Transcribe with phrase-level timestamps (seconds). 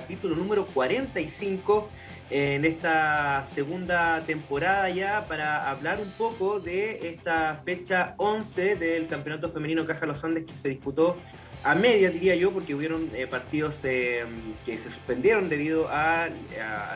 [0.00, 1.90] Capítulo número 45
[2.30, 9.50] en esta segunda temporada ya para hablar un poco de esta fecha 11 del Campeonato
[9.50, 11.18] Femenino Caja Los Andes que se disputó
[11.64, 14.24] a media, diría yo, porque hubieron eh, partidos eh,
[14.64, 16.30] que se suspendieron debido a,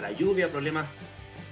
[0.00, 0.96] la lluvia, problemas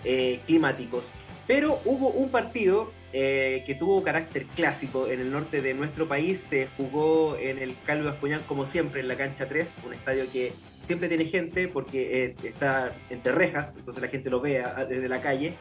[0.04, 1.04] eh, climáticos.
[1.46, 6.46] Pero hubo un partido eh, que tuvo carácter clásico en el norte de nuestro país.
[6.48, 10.52] Se jugó en el Calvo Bascuñán, como siempre, en la cancha 3, un estadio que
[10.86, 15.08] siempre tiene gente porque eh, está entre rejas, entonces la gente lo ve a- desde
[15.08, 15.54] la calle.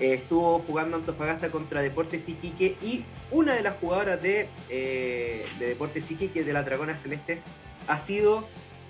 [0.00, 5.66] Eh, estuvo jugando Antofagasta contra Deportes Iquique y una de las jugadoras de, eh, de
[5.66, 7.42] Deportes Iquique, de las Dragonas Celestes,
[7.88, 8.46] ha sido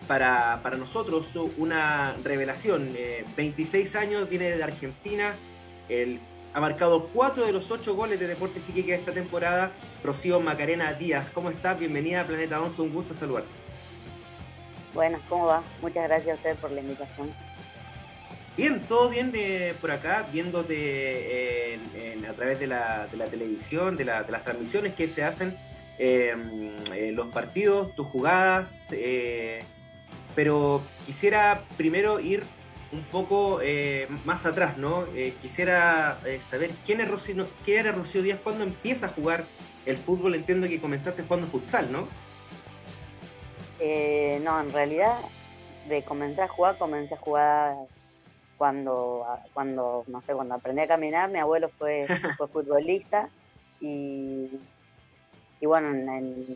[0.06, 2.90] para, para nosotros una revelación.
[2.94, 5.34] Eh, 26 años, viene de Argentina,
[5.88, 6.20] el,
[6.58, 9.70] ha marcado 4 de los 8 goles de Deportes Iquique esta temporada.
[10.02, 11.78] Rocío Macarena Díaz, ¿cómo estás?
[11.78, 13.48] Bienvenida a Planeta 11, un gusto saludarte.
[14.92, 15.62] Buenas, ¿cómo va?
[15.80, 17.32] Muchas gracias a usted por la invitación.
[18.56, 23.16] Bien, todo bien eh, por acá, viéndote eh, en- en- a través de la, de
[23.16, 25.56] la televisión, de, la- de las transmisiones que se hacen,
[26.00, 26.34] eh,
[26.92, 28.88] eh, los partidos, tus jugadas,
[30.34, 32.42] pero quisiera primero ir
[32.92, 35.06] un poco eh, más atrás, ¿no?
[35.14, 39.44] Eh, quisiera eh, saber quién es Rocío, quién era Rocío Díaz cuando empieza a jugar
[39.84, 40.34] el fútbol.
[40.34, 42.08] Entiendo que comenzaste jugando futsal, ¿no?
[43.80, 45.18] Eh, no, en realidad,
[45.86, 47.76] de comenzar a jugar, comencé a jugar
[48.56, 51.30] cuando, cuando no sé, cuando aprendí a caminar.
[51.30, 52.06] Mi abuelo fue,
[52.38, 53.28] fue futbolista
[53.80, 54.48] y,
[55.60, 56.08] y bueno, en,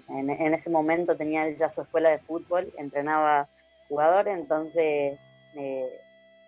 [0.08, 3.48] en- en ese momento tenía él ya su escuela de fútbol, entrenaba
[3.88, 5.18] jugadores, entonces
[5.56, 5.86] eh,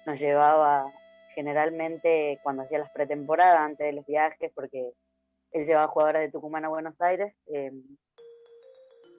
[0.07, 0.93] nos llevaba
[1.35, 4.93] generalmente cuando hacía las pretemporadas, antes de los viajes, porque
[5.53, 7.35] él llevaba jugadores de Tucumán a Buenos Aires.
[7.47, 7.73] eh,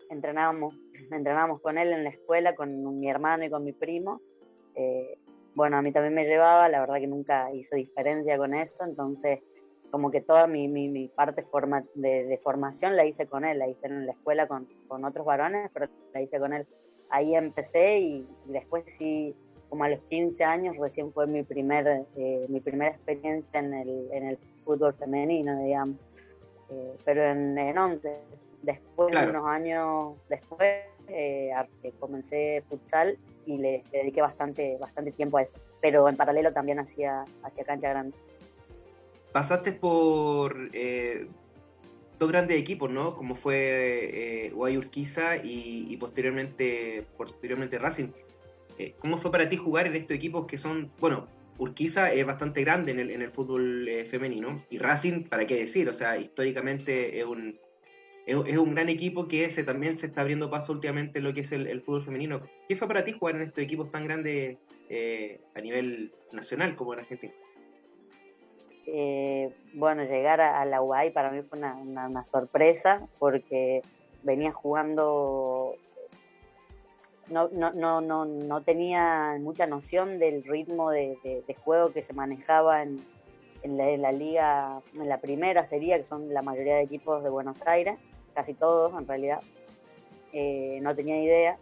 [0.09, 0.75] entrenábamos,
[1.11, 4.21] entrenábamos con él en la escuela, con mi hermano y con mi primo.
[4.75, 5.17] Eh,
[5.55, 9.39] bueno, a mí también me llevaba, la verdad que nunca hizo diferencia con eso, entonces
[9.89, 11.45] como que toda mi, mi, mi parte
[11.93, 15.71] de, formación la hice con él, la hice en la escuela con, con otros varones,
[15.73, 16.67] pero la hice con él.
[17.09, 19.33] Ahí empecé y después sí,
[19.75, 24.07] como a los 15 años recién fue mi, primer, eh, mi primera experiencia en el,
[24.13, 25.97] en el fútbol femenino, digamos.
[26.69, 28.09] Eh, pero en, en 11,
[28.61, 29.31] después, Claro.
[29.31, 30.75] unos años después,
[31.09, 35.55] eh, a- eh, comencé futsal y le, le dediqué bastante, bastante tiempo a eso.
[35.81, 38.15] Pero en paralelo también hacía, hacía cancha grande.
[39.33, 41.27] pasaste por eh,
[42.17, 43.13] dos grandes equipos, ¿no?
[43.17, 48.07] Como fue eh, Guay Urquiza y, y posteriormente, posteriormente Racing.
[48.77, 51.27] Eh, ¿Cómo fue para ti jugar en estos equipos que son, bueno,
[51.57, 55.87] Urquiza es bastante grande en el, fútbol eh, femenino y Racing, ¿para qué decir?
[55.87, 57.57] O sea, históricamente es un,
[58.25, 61.41] es, un gran equipo que se, también se está abriendo paso últimamente en lo que
[61.41, 62.41] es el, fútbol femenino.
[62.67, 64.57] ¿Qué fue para ti jugar en estos equipos tan grandes
[64.89, 67.33] eh, a nivel nacional como en Argentina?
[68.87, 73.81] Eh, bueno, llegar a, la UAI para mí fue una sorpresa porque
[74.25, 75.75] venía jugando,
[77.29, 82.83] no, no, no, no, no tenía mucha noción del ritmo de, juego que se manejaba
[82.83, 82.99] en,
[83.63, 87.97] la, liga, en la primera sería, que son la mayoría de equipos de Buenos Aires,
[88.33, 89.41] casi todos en realidad.
[90.33, 91.57] Eh, no tenía idea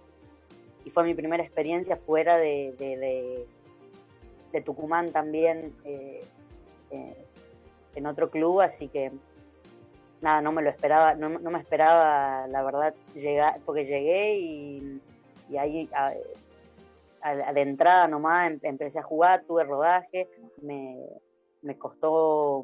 [0.84, 3.47] y fue mi primera experiencia fuera de
[4.66, 5.74] Tucumán también.
[5.85, 6.22] eh,
[6.94, 7.25] eh,
[7.95, 9.12] en otro club, así que
[10.22, 15.01] nada, no me lo esperaba, no, no me esperaba, la verdad, llegar, porque llegué y,
[15.53, 16.13] y ahí a-
[17.21, 20.27] a- de entrada nomás em- empecé a jugar, tuve rodaje,
[20.61, 20.97] me,
[21.61, 22.63] me costó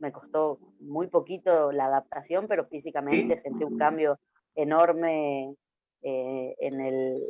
[0.00, 4.20] me costó muy poquito la adaptación, pero físicamente sentí un cambio
[4.54, 5.56] enorme
[6.02, 7.20] eh, en el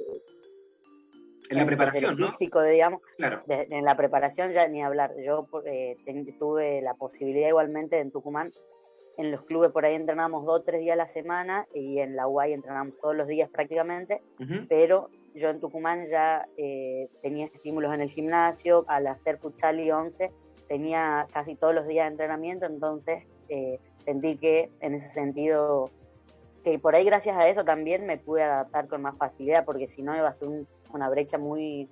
[1.49, 3.43] En la preparación, físico, digamos, Claro.
[3.47, 5.15] de- en la preparación ya ni hablar.
[5.25, 8.53] Yo eh, ten- tuve la posibilidad igualmente en Tucumán,
[9.19, 12.15] en los clubes por ahí entrenamos dos o tres días a la semana y en
[12.15, 14.67] la UAI entrenamos todos los días prácticamente, Ujú.
[14.69, 19.41] pero yo en Tucumán ya eh, tenía estímulos en el gimnasio, al hacer
[19.77, 20.31] y once
[20.69, 25.91] tenía casi todos los días de entrenamiento, entonces eh, sentí que en ese sentido,
[26.63, 30.03] que por ahí gracias a eso también me pude adaptar con más facilidad, porque si
[30.03, 30.49] no iba a ser
[30.93, 31.89] una brecha muy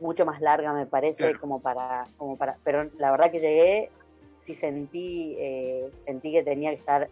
[0.00, 3.90] mucho más larga me parece como para como para pero la verdad que llegué
[4.48, 7.08] sí sentí eh, sentí que tenía que estar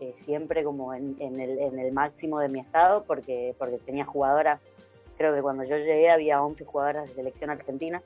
[0.00, 4.60] eh, siempre como en, el, en, el, máximo de mi estado porque porque tenía jugadoras
[5.16, 8.02] creo que cuando yo llegué había 11 jugadoras de selección argentina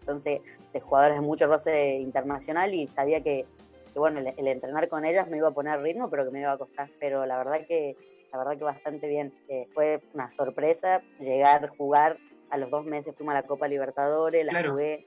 [0.00, 0.40] entonces
[0.72, 3.46] de jugadoras de mucho roce internacional y sabía que,
[3.94, 6.58] bueno, el, entrenar con ellas me iba a poner ritmo, pero que me iba a
[6.58, 6.88] costar.
[6.98, 7.96] Pero la verdad que,
[8.32, 9.32] la verdad que bastante bien.
[9.48, 12.18] Eh, fue una sorpresa llegar, jugar.
[12.50, 15.06] A los dos meses fuimos a la Copa Libertadores, la jugué.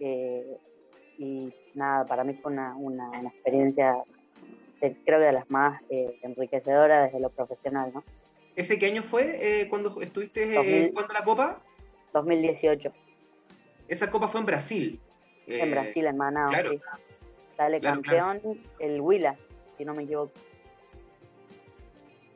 [0.00, 0.58] Eh,
[1.16, 3.96] y nada, para mí fue una, una, experiencia,
[4.80, 8.04] creo que de las más eh, enriquecedoras desde lo profesional, ¿no?
[8.56, 10.46] ¿Ese qué año fue cuando estuviste
[10.90, 11.60] jugando la Copa?
[12.14, 12.92] 2018.
[13.88, 15.00] Esa copa fue en Brasil.
[15.46, 16.80] En eh, Brasil, en Manaus, sí.
[17.56, 18.40] Sale campeón
[18.78, 19.36] el Huila,
[19.76, 20.32] si no me equivoco.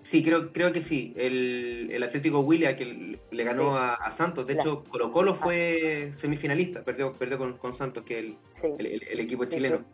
[0.08, 1.12] Sí, creo, creo que sí.
[1.16, 4.46] El, el Atlético Huila que le ganó a, Santos.
[4.46, 9.44] De hecho, Colo Colo fue semifinalista, perdió, perdió con, Santos, que es el, el, equipo
[9.44, 9.84] chileno.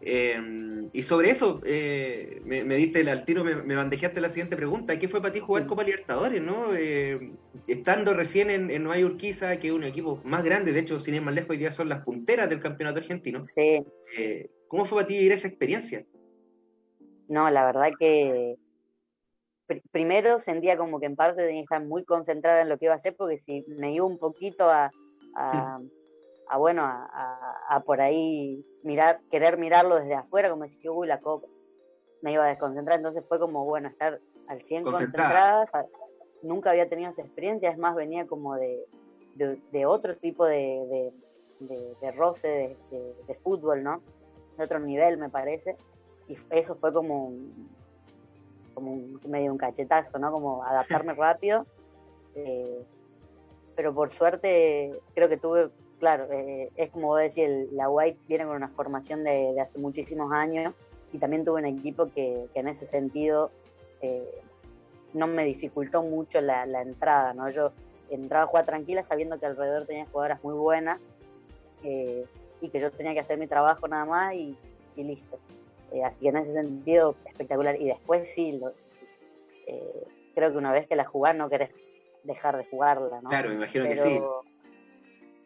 [0.00, 4.98] Eh, y sobre eso, eh, me, diste el, al tiro, me, bandejeaste la siguiente pregunta.
[4.98, 6.40] ¿Qué fue para ti jugar Copa Libertadores?
[6.40, 6.74] ¿no?
[6.74, 7.32] Eh,
[7.66, 11.14] estando recién en, en Nueva Urquiza, que es un equipo más grande, de hecho, sin
[11.14, 13.44] ir más lejos, hoy día son las punteras del campeonato argentino.
[13.44, 13.84] Sí.
[14.68, 16.06] ¿Cómo fue para ti vivir esa experiencia?
[17.28, 18.56] No, la verdad que
[19.90, 22.94] primero sentía como que en parte tenía que estar muy concentrada en lo que iba
[22.94, 24.90] a hacer, porque si me iba un poquito a
[26.48, 31.48] a bueno, a, por ahí mirar, querer mirarlo desde afuera, como decir, uy, la copa,
[32.22, 35.68] me iba a desconcentrar, entonces fue como, bueno, estar al 100 concentrada,
[36.42, 38.86] nunca había tenido esa experiencia, es más, venía como de,
[39.34, 41.12] de, otro tipo de,
[41.60, 44.00] de roce de, fútbol, ¿no?
[44.56, 45.76] De otro nivel, me parece,
[46.28, 47.32] y eso fue como
[48.76, 50.30] como un, medio un cachetazo, ¿no?
[50.30, 51.66] Como adaptarme rápido,
[52.34, 52.84] eh,
[53.74, 58.44] pero por suerte creo que tuve claro, eh, es como vos decís, la White viene
[58.44, 60.74] con una formación de, hace muchísimos años
[61.12, 63.50] y también tuve un equipo que, en ese sentido
[64.02, 64.42] eh,
[65.14, 67.48] no me dificultó mucho la, entrada, ¿no?
[67.48, 67.72] Yo
[68.10, 71.00] entraba a jugar tranquila sabiendo que alrededor tenía jugadoras muy buenas
[72.60, 74.56] y que yo tenía que hacer mi trabajo nada más y,
[74.96, 75.38] listo.
[76.02, 77.80] Así que en ese sentido, espectacular.
[77.80, 78.60] Y después sí,
[80.34, 81.70] creo que una vez que la jugás no querés
[82.24, 83.30] dejar de jugarla, ¿no?
[83.30, 84.20] Claro, me imagino que sí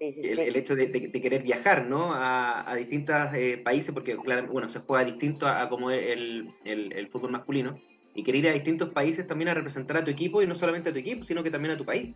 [0.00, 2.12] el, hecho de, querer viajar ¿no?
[2.12, 7.30] a, distintos eh, países, porque claro, bueno, se juega distinto a, como el, el, fútbol
[7.32, 7.78] masculino,
[8.14, 10.88] y querer ir a distintos países también a representar a tu equipo, y no solamente
[10.88, 12.14] a tu equipo, sino que también a tu país.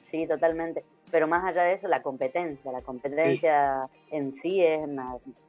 [0.00, 0.84] Sí, totalmente.
[1.10, 4.80] Pero más allá de eso, la competencia, la competencia en sí es,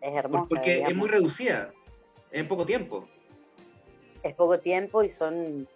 [0.01, 0.47] es hermosa.
[0.49, 1.73] Porque es muy reducida,
[2.35, 3.07] en poco tiempo.
[4.21, 5.67] Es poco tiempo y son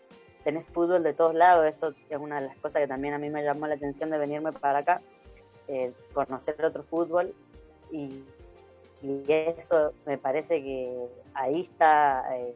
[0.44, 3.30] tenés fútbol de todos lados, eso es una de las cosas que también a mí
[3.30, 5.02] me llamó la atención de venirme para acá,
[5.68, 7.34] eh, conocer otro fútbol
[7.92, 8.24] y,
[9.02, 12.54] eso me parece que ahí está, eh,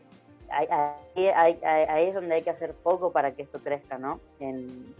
[0.50, 4.20] ahí, es donde hay que hacer poco para que esto crezca, ¿no?
[4.42, 4.94] En,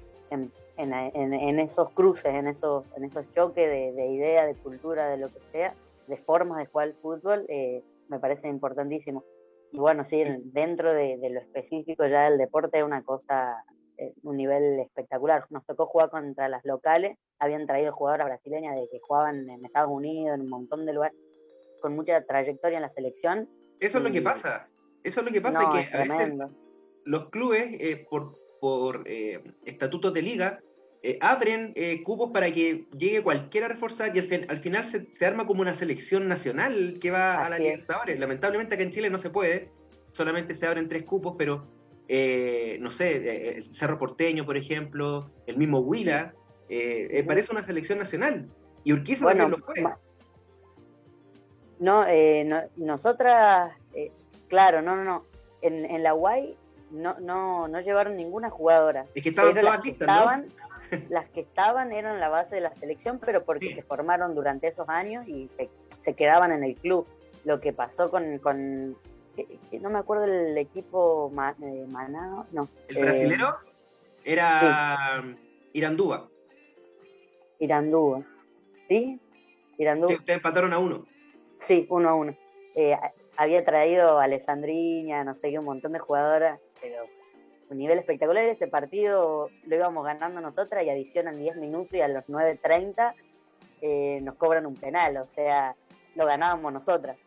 [1.60, 5.40] esos cruces, en esos, en esos choques de, de idea, de cultura, de lo que
[5.52, 5.74] sea,
[6.08, 7.84] de formas de jugar el fútbol, eh,
[8.14, 9.24] me parece importantísimo.
[9.72, 13.64] Y bueno, sí, dentro de, de, lo específico ya del deporte es una cosa
[13.98, 15.46] eh, un nivel espectacular.
[15.50, 19.92] Nos tocó jugar contra las locales, habían traído jugadoras brasileñas de que jugaban en Estados
[19.92, 21.16] Unidos, en un montón de lugares,
[21.80, 23.48] con mucha trayectoria en la selección.
[23.80, 24.68] Eso es lo que pasa,
[25.04, 26.34] eso es lo que pasa, que a veces
[27.06, 30.60] los clubes, eh, por, por eh, estatutos de liga,
[31.20, 35.74] abren cupos para que llegue cualquiera a reforzar y al, final se, arma como una
[35.74, 38.20] selección nacional que va a la Libertadores.
[38.20, 39.70] Lamentablemente acá en Chile no se puede,
[40.14, 41.68] solamente se abren tres cupos, pero
[42.08, 46.34] eh, no sé, eh, el Cerro Porteño, por ejemplo, el mismo Huila,
[46.70, 48.50] eh, parece una selección nacional.
[48.84, 49.84] Y Urquiza también lo fue.
[51.80, 52.06] No,
[52.76, 53.72] nosotras,
[54.48, 55.26] claro, no, no, no.
[55.62, 56.58] En, la UAI
[56.92, 59.06] no, no, no llevaron ninguna jugadora.
[59.16, 60.48] Es que estaban todas que estaban,
[61.10, 64.88] las que estaban eran la base de la selección, pero porque se formaron durante esos
[64.90, 65.70] años y se,
[66.02, 67.08] se, quedaban en el club.
[67.46, 68.96] Lo que pasó con, con
[69.82, 71.32] no me acuerdo el equipo
[71.62, 72.70] eh, Manao, no.
[72.88, 73.58] ¿El brasilero?
[74.24, 75.24] Era
[75.74, 76.30] Irandúa.
[77.60, 78.24] Irandúa.
[78.88, 79.20] ¿Sí?
[79.78, 80.10] Irandúa.
[80.10, 81.06] Sí, ustedes empataron a uno.
[81.60, 82.38] Sí, uno a uno.
[82.76, 82.96] Eh,
[83.38, 87.06] había traído a Alessandriña, no sé qué, un montón de jugadoras, pero
[87.70, 88.46] un nivel espectacular.
[88.46, 93.14] Ese partido lo íbamos ganando nosotras y adicionan 10 minutos y a los 9.30
[93.82, 95.76] eh, nos cobran un penal, o sea,
[96.16, 97.18] lo ganábamos nosotras.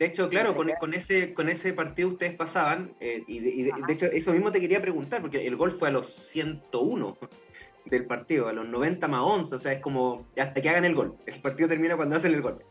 [0.00, 4.32] De hecho, claro, con, ese, con ese partido ustedes pasaban, eh, y, de, hecho eso
[4.32, 7.18] mismo te quería preguntar, porque el gol fue a los 101
[7.84, 10.94] del partido, a los 90 más 11, o sea, es como hasta que hagan el
[10.94, 11.16] gol.
[11.26, 12.64] El partido termina cuando hacen el gol.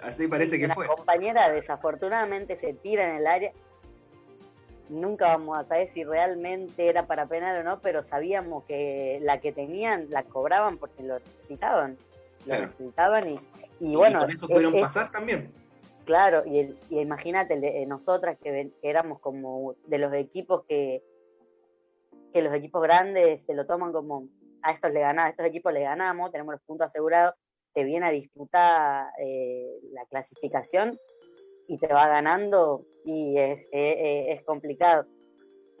[0.00, 0.86] Así parece que fue.
[0.88, 3.52] La compañera desafortunadamente se tira en el área.
[4.90, 9.40] Nunca vamos a saber si realmente era para penal o no, pero sabíamos que la
[9.40, 11.96] que tenían la cobraban porque lo necesitaban.
[12.44, 13.38] Lo necesitaban y,
[13.78, 14.20] y, bueno.
[14.20, 15.52] con eso pudieron pasar también.
[16.04, 21.04] Claro, y, imagínate, eh, nosotras que, éramos como de los equipos que,
[22.32, 24.26] que los equipos grandes se lo toman como
[24.62, 27.34] a estos le ganamos, a estos equipos le ganamos, tenemos los puntos asegurados,
[27.74, 30.98] te viene a disputar eh, la clasificación
[31.68, 35.06] y te va ganando y es, es, complicado.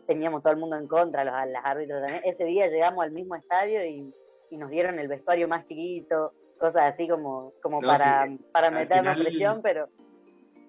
[0.06, 2.22] Teníamos todo el mundo en contra, los, los, árbitros también.
[2.24, 4.12] Ese día llegamos al mismo estadio y,
[4.50, 9.88] nos dieron el vestuario más chiquito, cosas así como, como para, para meternos presión, pero...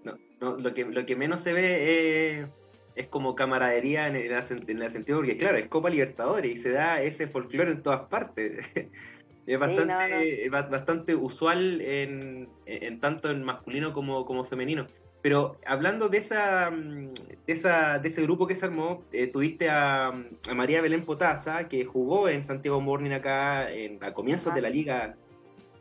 [0.03, 2.47] No, lo, que, lo que menos se ve
[2.95, 6.71] es, como camaradería en el, en el sentido, porque claro, es Copa Libertadores y se
[6.71, 8.65] da ese folclore en todas partes.
[9.47, 12.47] Es bastante, bastante usual en,
[13.01, 14.87] tanto en masculino como, como femenino.
[15.21, 20.13] Pero hablando de esa, de esa de ese grupo que se armó, eh, tuviste a,
[20.55, 25.15] María Belén Potasa, que jugó en Santiago Morning acá en, a comienzos de la liga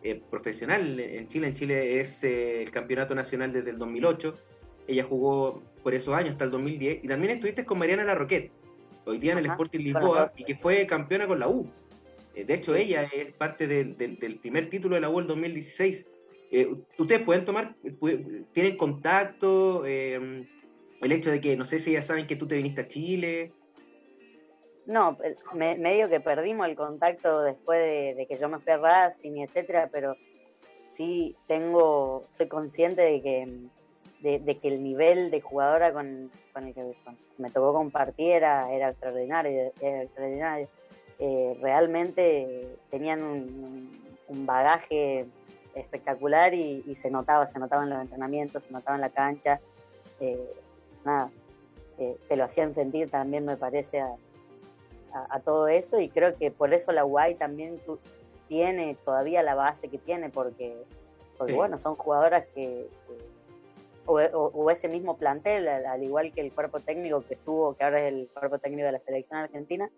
[0.03, 1.49] eh, profesional en Chile.
[1.49, 4.35] En Chile es eh, el campeonato nacional desde el 2008.
[4.89, 7.05] Ella jugó por esos años hasta el 2010.
[7.05, 8.51] Y también estuviste con Mariana Larroquet,
[9.07, 11.67] hoy día en el Sporting Lisboa, y que fue campeona con la U.
[12.35, 13.95] De hecho, ella es parte del,
[14.41, 16.07] primer título de la U el 2016.
[16.51, 17.77] Eh, ¿Ustedes pueden tomar,
[18.53, 19.85] tienen contacto?
[19.87, 20.47] Eh,
[21.01, 23.53] el hecho de que, no sé si ya saben que tú te viniste a Chile.
[24.87, 25.17] No,
[25.55, 29.89] me, medio que perdimos el contacto después de, que yo me fui a Racing etcétera,
[29.93, 30.17] pero
[30.95, 36.95] sí tengo, soy consciente de que, de, que el nivel de jugadora con, el que
[37.39, 40.69] me tocó compartir era, era extraordinario, era extraordinario.
[41.19, 45.27] Eh, realmente tenían un, bagaje
[45.81, 49.61] espectacular y, se notaba, se notaba en los entrenamientos, se notaba en la cancha.
[50.21, 50.55] Eh,
[51.05, 51.31] nada,
[51.99, 56.73] eh, te lo hacían sentir también, me parece, a, todo eso y creo que por
[56.73, 57.81] eso la UAI también
[58.49, 60.77] tiene todavía la base que tiene, porque,
[61.37, 62.89] porque bueno, son jugadoras que,
[64.07, 68.13] o, ese mismo plantel, al, igual que el cuerpo técnico que estuvo, que ahora es
[68.13, 69.91] el cuerpo técnico de la selección argentina,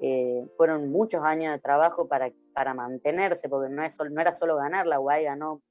[0.00, 4.56] eh, fueron muchos años de trabajo para, para mantenerse, porque no, es, no era solo
[4.56, 5.62] ganar, la UAI ganó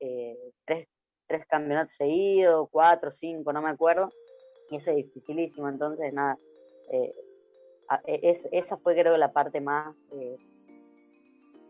[0.00, 0.86] eh, tres,
[1.26, 4.10] tres, campeonatos seguidos, cuatro, cinco, no me acuerdo,
[4.70, 6.38] y eso es dificilísimo, entonces nada,
[6.92, 7.14] eh,
[8.06, 9.94] e, es, esa fue creo la parte más,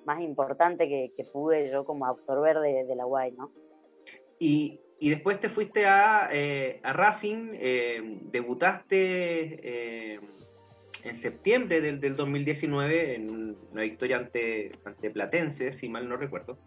[0.04, 3.52] más importante que, pude yo como absorber de, la UAI, ¿no?
[4.38, 7.52] Y, y después te fuiste a, a Racing,
[8.30, 10.20] debutaste
[11.04, 16.58] en septiembre del, del 2019 en una victoria ante, ante Platense, si mal no recuerdo.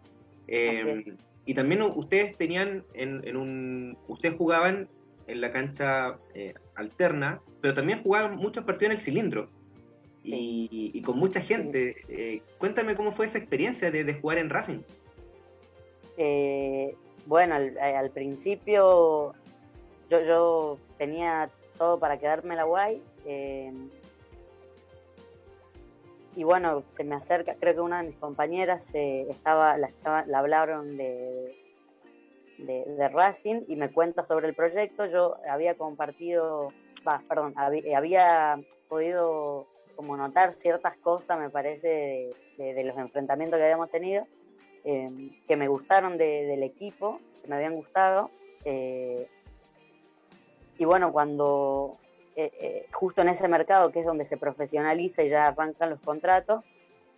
[0.48, 3.96] Eh, y también ustedes tenían en, un.
[4.08, 4.88] Ustedes jugaban
[5.26, 9.48] en la cancha eh, alterna, pero también jugaban muchos partidos en el cilindro.
[10.24, 11.96] Y, con mucha gente.
[12.08, 14.82] Eh, cuéntame cómo fue esa experiencia de, jugar en Racing.
[17.26, 19.34] bueno, al, al, principio
[20.08, 23.02] yo, yo tenía todo para quedarme la guay
[26.34, 29.90] y bueno, se me acerca, creo que una de mis compañeras eh, estaba, la,
[30.26, 31.62] la hablaron de,
[32.58, 35.06] de, Racing y me cuenta sobre el proyecto.
[35.06, 36.72] Yo había compartido,
[37.28, 44.26] perdón, había, podido como notar ciertas cosas, me parece, de, los enfrentamientos que habíamos tenido,
[44.84, 48.30] em, que me gustaron del equipo, que me habían gustado.
[48.64, 49.28] Eh,
[50.78, 51.98] y bueno, cuando
[52.34, 56.00] eh, eh, justo en ese mercado que es donde se profesionaliza y ya arrancan los
[56.00, 56.64] contratos,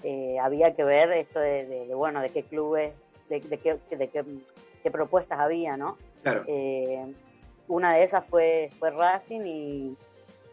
[0.02, 2.92] eh, había que ver esto de, bueno, de qué clubes,
[3.28, 5.96] de, qué, de qué, propuestas había, ¿no?
[7.68, 9.96] una de esas fue, fue Racing y,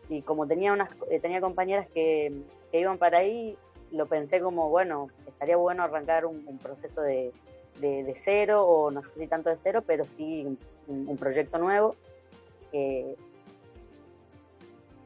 [0.09, 0.89] y como tenía, unas,
[1.21, 2.31] tenía compañeras que,
[2.71, 3.57] iban para ahí,
[3.91, 7.33] lo pensé como, bueno, estaría bueno arrancar un, proceso de,
[7.79, 11.95] de, cero, o no sé si tanto de cero, pero sí un, proyecto nuevo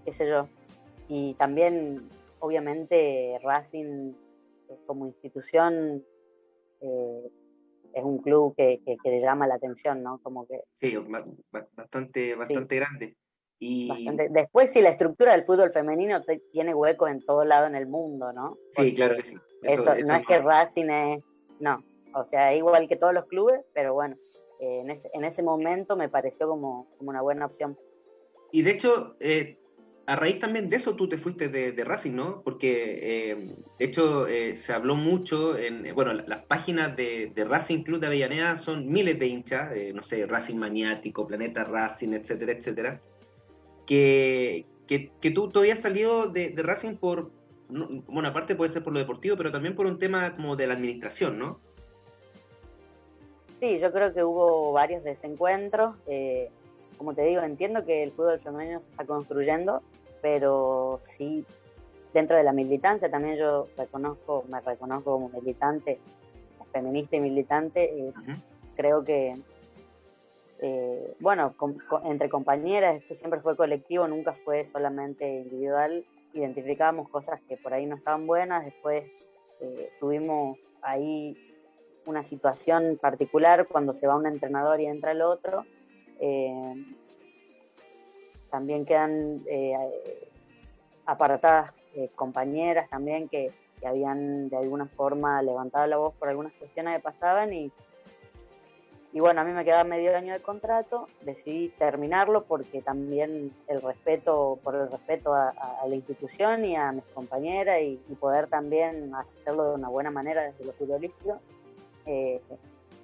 [0.06, 0.48] qué sé yo.
[1.08, 2.08] Y también,
[2.40, 4.14] obviamente, Racing
[4.70, 6.04] eh, como institución
[6.82, 7.32] eh,
[7.94, 10.20] es un club que, le llama la atención, ¿no?
[10.22, 10.62] Como que...
[10.80, 10.96] Sí,
[11.76, 13.16] bastante, bastante grande.
[13.60, 13.90] Y...
[14.32, 16.22] Después, sí, la estructura del fútbol femenino
[16.52, 18.58] tiene huecos en todo lado en el mundo, ¿no?
[18.76, 19.36] sí, claro que sí.
[19.64, 21.24] Eso, no es que Racing es...
[21.60, 21.84] No,
[22.14, 24.18] o sea, igual que todos los clubes, pero bueno,
[24.60, 27.78] eh, en, ese, en, ese, momento me pareció como, como, una buena opción.
[28.52, 29.58] Y de hecho, eh,
[30.08, 32.42] a raíz también de eso tú te fuiste de, de Racing, ¿no?
[32.44, 33.00] Porque
[33.32, 33.46] eh,
[33.80, 38.58] de hecho se habló mucho en, bueno, las páginas de, de, Racing Club de Avellaneda
[38.58, 43.02] son miles de hinchas, no sé, Racing Maniático, Planeta Racing, etcétera, etcétera,
[43.88, 47.32] que, que, que tú, tú habías salido de, de Racing por,
[47.70, 50.74] bueno, aparte puede ser por lo deportivo, pero también por un tema como de la
[50.74, 51.60] administración, ¿no?
[53.60, 55.96] Sí, yo creo que hubo varios desencuentros.
[56.08, 56.50] Eh,
[56.98, 59.82] como te digo, entiendo que el fútbol femenino se está construyendo,
[60.25, 61.46] pero sí,
[62.12, 66.00] dentro de la militancia también yo reconozco, me reconozco como militante,
[66.74, 67.84] feminista y militante.
[67.84, 68.13] Eh,
[68.75, 69.38] creo que,
[70.62, 71.53] eh, bueno,
[72.05, 76.03] entre compañeras, esto siempre fue colectivo, nunca fue solamente individual.
[76.34, 79.03] Identificábamos cosas que por ahí no estaban buenas, después
[80.00, 81.38] tuvimos ahí
[82.08, 85.67] una situación particular cuando se va un entrenador y entra el otro.
[86.20, 86.74] Eh,
[88.50, 89.75] también quedan eh,
[91.06, 93.52] apartadas eh, compañeras también que,
[93.86, 97.72] habían de alguna forma levantado la voz por algunas cuestiones que pasaban y,
[99.14, 103.82] y bueno, a mí me quedaba medio año de contrato, decidí terminarlo porque también el
[103.84, 105.54] respeto, por el respeto a,
[105.88, 110.66] la institución y a mis compañeras y, poder también hacerlo de una buena manera desde
[110.66, 111.40] lo futbolístico,
[112.08, 112.42] eh,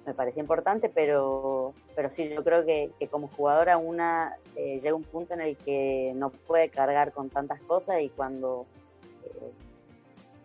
[0.06, 5.04] me parece importante, pero, pero sí, yo creo que, como jugadora una eh, llega un
[5.04, 8.66] punto en el que no puede cargar con tantas cosas y cuando,
[9.24, 9.52] eh,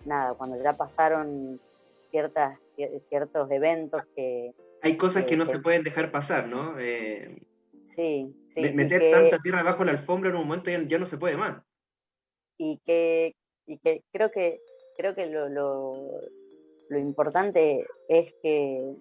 [0.05, 1.59] nada, cuando ya pasaron
[2.11, 2.59] ciertas,
[3.09, 4.53] ciertos eventos que...
[4.81, 6.75] Hay cosas que no se pueden dejar pasar, ¿no?
[7.83, 8.71] sí, sí.
[8.73, 11.63] Meter tanta tierra debajo de la alfombra en un momento ya, no se puede más.
[12.59, 13.35] Y que,
[13.65, 14.59] y que creo que
[14.95, 18.95] creo que lo, lo importante es que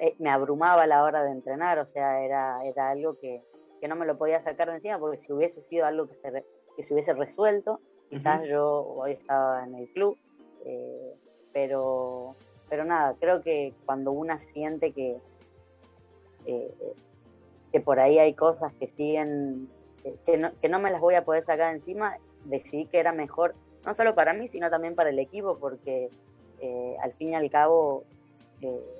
[0.00, 3.42] eh, me, abrumaba a la hora de entrenar, o sea, era, era algo que,
[3.86, 6.44] no me lo podía sacar de encima, porque si hubiese sido algo que se,
[6.76, 10.16] que se hubiese resuelto, quizás yo hoy estaba en el club,
[10.64, 11.14] eh,
[11.52, 12.34] pero,
[12.68, 15.18] pero nada, creo que cuando una siente que,
[16.46, 16.74] eh,
[17.72, 19.68] que por ahí hay cosas que siguen,
[20.26, 23.12] que no, que no me las voy a poder sacar de encima, decidí que era
[23.12, 26.10] mejor no solo para mí, sino también para el equipo, porque
[26.60, 28.04] eh, al fin y al cabo,
[28.60, 28.97] eh,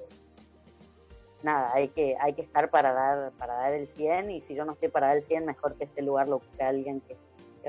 [1.43, 4.65] nada, hay que, hay que estar para dar, para dar el 100 y si yo
[4.65, 7.17] no estoy para dar el 100, mejor que ese lugar lo ocupe alguien que,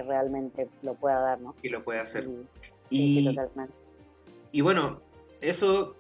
[0.01, 1.53] realmente lo pueda dar, ¿no?
[1.62, 2.25] Y lo pueda hacer.
[2.89, 3.38] Y,
[4.53, 5.01] y, bueno,
[5.41, 5.97] eso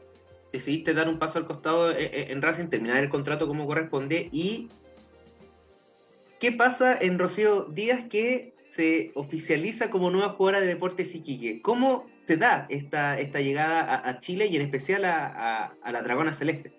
[0.53, 4.69] decidiste dar un paso al costado eh, en Racing, terminar el contrato como corresponde y
[6.39, 11.61] ¿qué pasa en Rocío Díaz que se oficializa como nueva jugadora de Deportes Iquique.
[11.61, 16.71] ¿Cómo se da esta, esta llegada a, Chile y en especial a, la Dragona Celeste?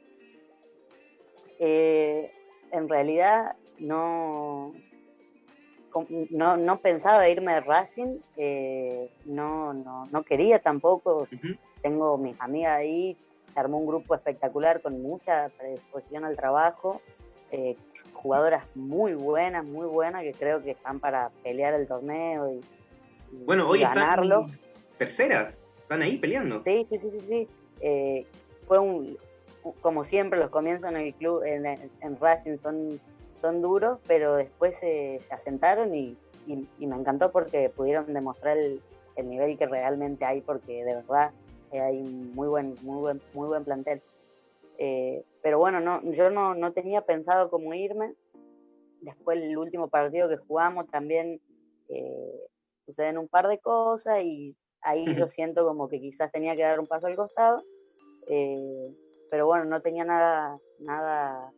[1.62, 2.33] Eh,
[2.73, 4.73] en realidad no,
[6.31, 11.29] no, pensaba irme de Racing, eh, no, no, quería tampoco.
[11.83, 13.16] Tengo mis amigas ahí,
[13.53, 17.03] se armó un grupo espectacular con mucha predisposición al trabajo.
[17.53, 17.77] Eh,
[18.14, 22.61] jugadoras muy buenas, muy buenas, que creo que están para pelear el torneo y,
[23.44, 24.46] bueno, hoy ganarlo.
[24.46, 24.59] Están
[24.99, 26.61] terceras, están ahí peleando.
[26.61, 27.49] Sí, sí, sí, sí, sí.
[27.81, 28.27] Eh,
[28.66, 29.18] fue un,
[29.81, 33.01] como siempre, los comienzos en el club, en, en Racing son,
[33.40, 38.83] son duros, pero después se asentaron y, me encantó porque pudieron demostrar el,
[39.23, 41.31] nivel que realmente hay, porque de verdad
[41.73, 44.03] eh, hay muy buen, muy buen, muy buen plantel.
[44.79, 48.14] Eh, pero bueno, no, yo no, no, tenía pensado cómo irme.
[49.03, 51.38] Después el último partido que jugamos también
[51.88, 52.49] eh,
[52.87, 56.81] suceden un par de cosas y ahí yo siento como que quizás tenía que dar
[56.81, 57.62] un paso al costado.
[58.27, 58.94] Eh,
[59.31, 61.53] pero bueno, no tenía nada, nada,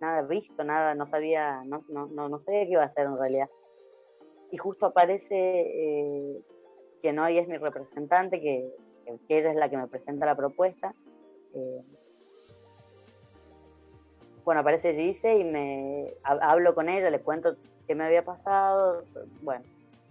[0.00, 3.50] nada visto, nada, no sabía, no, no, no, sabía qué iba a hacer en realidad.
[4.50, 6.42] Y justo aparece eh,
[7.00, 8.70] quien hoy es mi representante, que,
[9.26, 10.94] que, ella es la que me presenta la propuesta.
[11.54, 11.82] Eh,
[14.44, 19.04] bueno, aparece Gise y me hablo con ella, le cuento qué me había pasado,
[19.42, 19.64] bueno,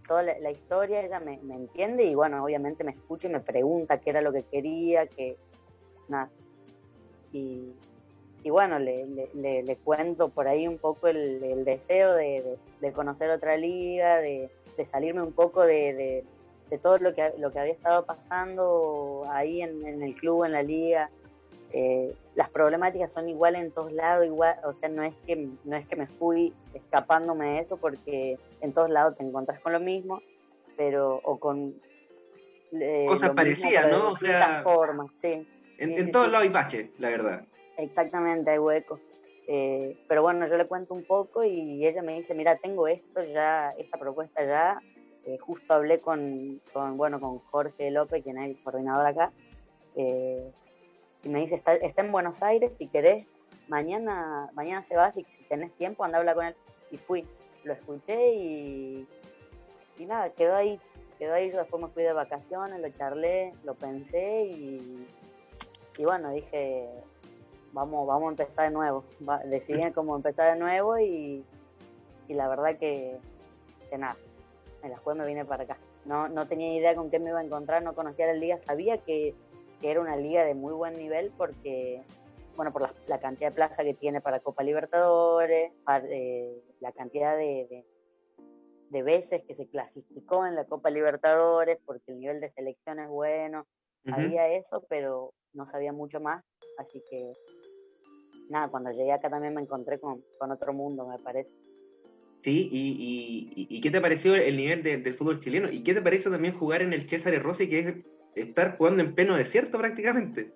[0.07, 4.09] toda la, historia, ella me, entiende y bueno, obviamente me escucha y me pregunta qué
[4.09, 5.37] era lo que quería, que
[6.07, 6.29] nada.
[7.33, 7.73] Y,
[8.49, 12.57] bueno, le, le, cuento por ahí un poco el, deseo de,
[12.93, 14.49] conocer otra liga, de,
[14.91, 16.23] salirme un poco de,
[16.81, 20.63] todo lo que, lo que había estado pasando ahí en, en el club, en la
[20.63, 21.09] liga.
[21.75, 25.75] Eh, las problemáticas son iguales en todos lados, igual, o sea, no es que no
[25.75, 29.79] es que me fui escapándome de eso porque en todos lados te encontrás con lo
[29.79, 30.21] mismo,
[30.77, 31.73] pero o con
[32.73, 34.09] eh, cosas parecidas, ¿no?
[34.11, 35.47] O sea, formas, sí.
[35.83, 37.45] En, todos lados hay baches, la verdad.
[37.77, 38.99] Exactamente, hay hueco.
[39.47, 43.23] Eh, pero bueno, yo le cuento un poco y ella me dice, mira, tengo esto
[43.23, 44.81] ya, esta propuesta ya.
[45.25, 49.31] Eh, justo hablé con, con, bueno, con Jorge López, quien es el coordinador acá,
[49.95, 50.51] eh,
[51.23, 53.25] y me dice, está, está, en Buenos Aires, si querés,
[53.69, 56.55] mañana, mañana se va, si, si tenés tiempo, anda a hablar con él.
[56.91, 57.25] Y fui,
[57.63, 59.07] lo escuché y,
[59.97, 60.77] y nada, quedó ahí,
[61.17, 65.07] quedó ahí, yo después me fui de vacaciones, lo charlé, lo pensé y,
[65.97, 66.89] y bueno, dije,
[67.73, 69.03] vamos, vamos a empezar de nuevo.
[69.45, 71.43] decidí cómo empezar de nuevo y,
[72.27, 73.17] y la verdad que,
[73.89, 74.15] que, nada,
[74.81, 75.77] me la jugué, me vine para acá.
[76.05, 78.97] No, no tenía idea con qué me iba a encontrar, no conocía la liga, sabía
[78.97, 79.35] que,
[79.81, 82.01] que era una liga de muy buen nivel porque,
[82.55, 86.91] bueno, por la, la cantidad de plaza que tiene para Copa Libertadores, para, eh, la
[86.91, 87.85] cantidad de, de,
[88.89, 93.07] de, veces que se clasificó en la Copa Libertadores, porque el nivel de selección es
[93.07, 93.65] bueno,
[94.05, 94.15] uh -huh.
[94.15, 96.43] había eso, pero no sabía mucho más,
[96.77, 97.33] así que
[98.49, 101.49] nada, cuando llegué acá también me encontré con, con otro mundo, me parece.
[102.41, 105.71] Sí, y, y, y, qué te pareció el nivel de, del fútbol chileno?
[105.71, 107.95] ¿Y qué te parece también jugar en el César Rossi, que es
[108.35, 110.51] estar jugando en pleno desierto prácticamente?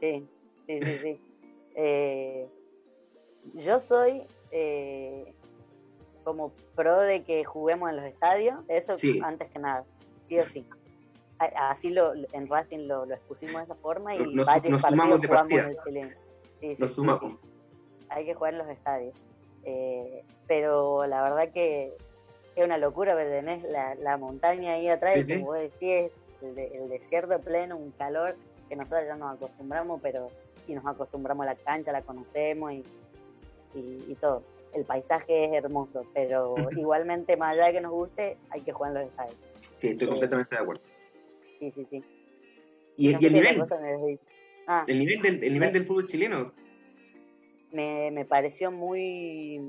[0.00, 0.28] Sí,
[0.66, 1.20] sí, sí, sí.
[1.76, 2.46] eh,
[3.54, 5.34] yo soy eh,
[6.24, 9.18] como pro de que juguemos en los estadios, eso sí.
[9.22, 9.86] antes que nada,
[10.28, 10.66] sí o sí.
[11.38, 15.26] Así lo, en Racing lo, lo expusimos de esa forma y nos, varios nos partidos
[15.26, 16.10] jugamos en el chileno.
[16.60, 17.32] Sí, Nos sumamos.
[17.42, 19.14] Sí, Hay que jugar en los estadios.
[19.64, 21.96] Eh, pero la verdad que
[22.54, 26.66] es una locura, tenés la, la montaña ahí atrás y como vos decís, el, de,
[26.68, 28.36] el, desierto pleno, un calor
[28.68, 30.28] que nosotros ya nos acostumbramos, pero
[30.66, 32.84] y nos acostumbramos a la cancha, la conocemos y,
[33.74, 34.42] y, y todo.
[34.72, 38.92] El paisaje es hermoso, pero igualmente, más allá de que nos guste, hay que jugar
[38.92, 39.36] en los estadios.
[39.76, 40.82] Sí, estoy completamente eh, de acuerdo.
[41.58, 42.02] Sí, sí, sí.
[42.96, 43.64] ¿Y, el nivel?
[44.66, 46.52] Ah, el nivel del, el nivel del fútbol chileno.
[47.72, 49.60] Me, me, pareció muy,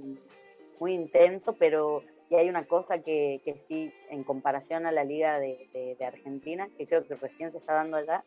[0.80, 5.40] muy intenso, pero y hay una cosa que, que sí, en comparación a la liga
[5.40, 8.24] de, de, de, Argentina, que creo que recién se está dando allá,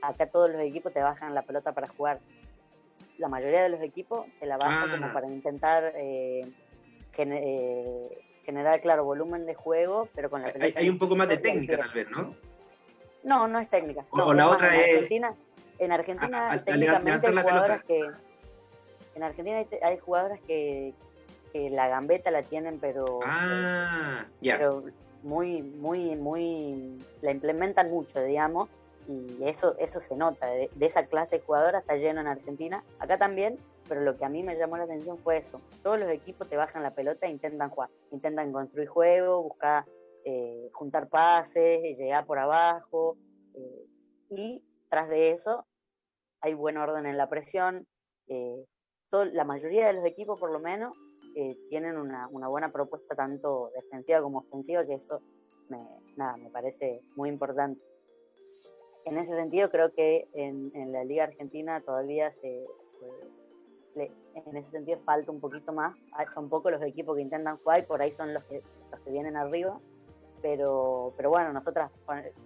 [0.00, 2.20] acá todos los equipos te bajan la pelota para jugar.
[3.18, 4.98] La mayoría de los equipos te la bajan ah.
[4.98, 6.50] como para intentar eh,
[7.12, 10.78] gener, eh, generar, claro, volumen de juego, pero con la pelota.
[10.78, 12.34] Hay, hay un poco más de técnica, tal vez, ¿no?
[13.24, 14.04] No, no es técnica.
[14.10, 14.94] O, no, o la otra en es.
[14.94, 15.34] Argentina,
[15.78, 18.10] en Argentina, a, a, técnicamente, hay jugadoras que.
[19.14, 20.94] En Argentina hay, hay jugadoras que,
[21.52, 23.20] que, la gambeta la tienen, pero.
[23.24, 24.58] Ah, ya.
[24.58, 24.84] Pero
[25.22, 26.98] muy, muy, muy.
[27.20, 28.68] La implementan mucho, digamos.
[29.08, 30.46] Y eso, eso se nota.
[30.46, 32.84] De, de esa clase de jugadoras está lleno en Argentina.
[32.98, 33.58] Acá también,
[33.88, 35.60] pero lo que a mí me llamó la atención fue eso.
[35.82, 37.90] Todos los equipos te bajan la pelota e intentan jugar.
[38.10, 39.84] Intentan construir juego, buscar
[40.24, 43.16] eh, juntar pases, llegar por abajo.
[43.54, 43.86] Eh,
[44.30, 45.66] y tras de eso
[46.40, 47.86] hay buen orden en la presión.
[48.28, 48.64] Eh,
[49.32, 50.94] la mayoría de los equipos, por lo menos,
[51.34, 55.20] eh, tienen una, buena propuesta tanto defensiva como ofensiva, que eso
[55.68, 55.78] me,
[56.16, 57.80] nada, me parece muy importante.
[59.04, 62.64] En ese sentido, creo que en, la Liga Argentina todavía se,
[63.96, 65.96] en ese sentido falta un poquito más.
[66.32, 69.10] Son pocos los equipos que intentan jugar y por ahí son los que, los que
[69.10, 69.80] vienen arriba
[70.42, 71.90] pero, pero bueno, nosotras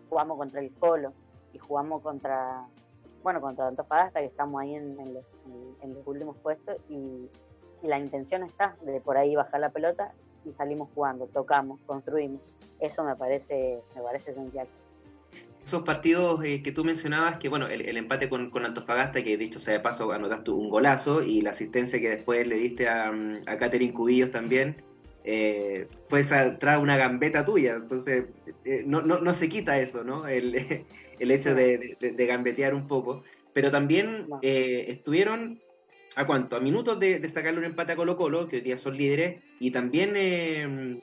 [0.08, 1.12] jugamos contra el Colo
[1.52, 2.66] y jugamos contra,
[3.22, 5.24] bueno, contra Antofagasta, que estamos ahí en, los,
[6.06, 7.28] últimos puestos, y,
[7.82, 10.12] la intención está de por ahí bajar la pelota
[10.44, 12.40] y salimos jugando, tocamos, construimos.
[12.80, 14.66] Eso me parece, me parece esencial.
[15.64, 19.60] Esos partidos eh, que tú mencionabas, que bueno, el, empate con, con, Antofagasta, que dicho
[19.60, 23.12] sea de paso, anotaste un golazo, y la asistencia que después le diste a,
[23.46, 24.82] a Catherine Cubillos también,
[25.28, 28.26] eh, fue tras una gambeta tuya, entonces
[28.64, 30.28] eh, no, no, no, se quita eso, ¿no?
[30.28, 30.54] El,
[31.18, 35.60] el hecho de, de, de, gambetear un poco, pero también eh, estuvieron
[36.14, 38.76] a cuánto, a minutos de, de, sacarle un empate a Colo Colo, que hoy día
[38.76, 41.00] son líderes, y también eh,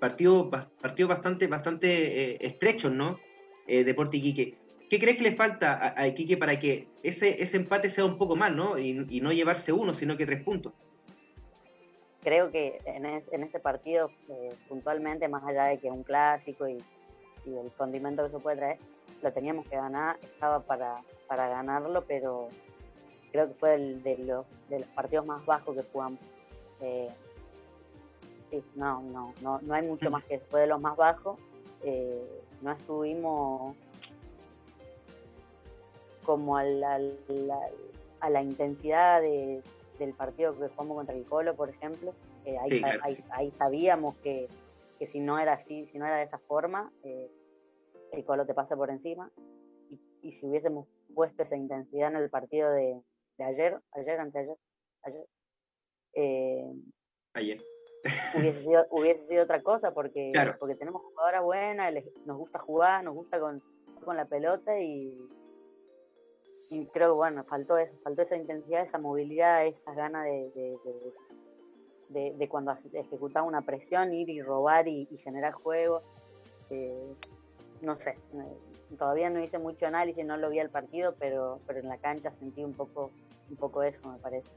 [0.00, 0.48] partidos
[0.80, 3.18] partido bastante, bastante eh, estrechos, ¿no?
[3.66, 4.56] Deporte Iquique.
[4.88, 8.18] ¿Qué crees que le falta a, a, Iquique para que ese, ese empate sea un
[8.18, 8.76] poco más, ¿no?
[8.76, 10.72] Y, y no llevarse uno, sino que tres puntos
[12.22, 16.02] creo que en, es, en este partido, eh, puntualmente, más allá de que es un
[16.02, 16.82] clásico y,
[17.44, 18.78] y, el condimento que se puede traer,
[19.22, 22.48] lo teníamos que ganar, estaba para, para ganarlo, pero
[23.32, 26.20] creo que fue el, de, los, de los partidos más bajos que jugamos.
[26.80, 27.10] Eh,
[28.50, 31.38] sí, no, no, no, no hay mucho más que después de los más bajos.
[31.82, 33.76] Eh, no estuvimos
[36.24, 37.58] como a la, la,
[38.20, 39.62] a la intensidad de,
[40.00, 43.00] del partido que jugamos contra el Colo, por ejemplo, eh, ahí, sí, claro.
[43.04, 44.48] ahí, ahí, sabíamos que,
[44.98, 47.30] que, si no era así, si no era de esa forma, eh,
[48.12, 49.30] el Colo te pasa por encima.
[49.90, 53.00] Y, y, si hubiésemos puesto esa intensidad en el partido de,
[53.38, 54.56] de ayer, ayer, anteayer,
[55.02, 55.26] ayer,
[56.14, 56.72] eh,
[57.34, 57.62] ayer.
[58.34, 61.92] hubiese, sido, hubiese sido otra cosa porque, porque tenemos jugadoras buenas,
[62.24, 63.62] nos gusta jugar, nos gusta con,
[64.02, 65.14] con la pelota y,
[66.70, 70.78] y creo que bueno, faltó eso, faltó esa intensidad, esa movilidad, esas ganas de,
[72.08, 76.02] de, de, cuando ejecutaba una presión, ir y robar y, generar juego.
[76.70, 77.12] Eh,
[77.82, 78.16] no sé,
[78.96, 82.30] todavía no hice mucho análisis, no lo vi al partido, pero, pero en la cancha
[82.38, 83.10] sentí un poco,
[83.48, 84.48] un poco eso, me parece.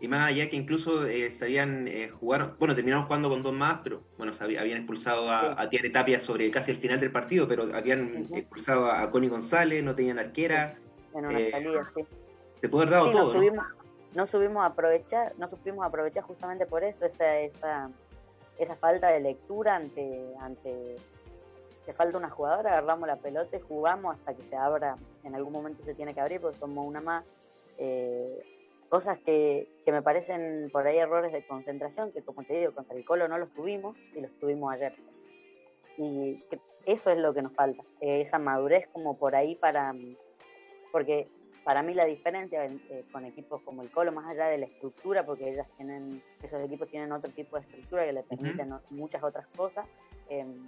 [0.00, 3.80] Y más allá que incluso eh, sabían eh, jugar, bueno, terminamos jugando con dos más,
[3.84, 7.74] pero bueno, habían expulsado a, a Tiare Tapia sobre casi el final del partido, pero
[7.74, 10.78] habían expulsado a Connie González, no tenían arquera.
[11.14, 12.06] En una eh, salida, sí.
[12.60, 13.34] Se puede haber dado todo.
[14.14, 17.90] No, subimos, a aprovechar, no supimos aprovechar justamente por eso, esa, esa,
[18.58, 20.96] esa falta de lectura ante, ante
[21.86, 25.52] que falta una jugadora, agarramos la pelota y jugamos hasta que se abra, en algún
[25.52, 27.24] momento se tiene que abrir porque somos una más.
[27.78, 28.42] Eh,
[28.88, 32.94] cosas que, que, me parecen por ahí errores de concentración, que como te digo, contra
[32.94, 34.94] el Colo no los tuvimos y los tuvimos ayer.
[35.96, 36.44] Y
[36.84, 39.94] eso es lo que nos falta, eh, esa madurez como por ahí para,
[40.92, 41.26] porque
[41.64, 45.24] para mí la diferencia eh, con equipos como el Colo, más allá de la estructura,
[45.24, 49.46] porque ellas tienen, esos equipos tienen otro tipo de estructura que les permiten muchas otras
[49.56, 49.86] cosas,
[50.28, 50.66] em,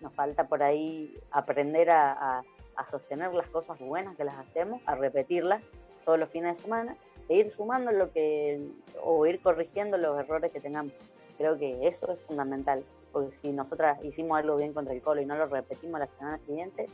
[0.00, 2.42] nos falta por ahí aprender a,
[2.90, 5.62] sostener las cosas buenas que las hacemos, a repetirlas
[6.04, 6.96] todos los fines de semana
[7.28, 8.60] e ir sumando lo que
[9.00, 10.92] o ir corrigiendo los errores que tengamos.
[11.38, 15.26] Creo que eso es fundamental, porque si nosotras hicimos algo bien contra el Colo y
[15.26, 16.88] no lo repetimos la semana siguiente,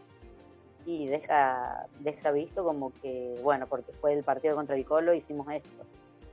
[0.84, 5.46] y deja, deja visto como que, bueno, porque fue el partido contra el Colo, hicimos
[5.52, 5.84] esto.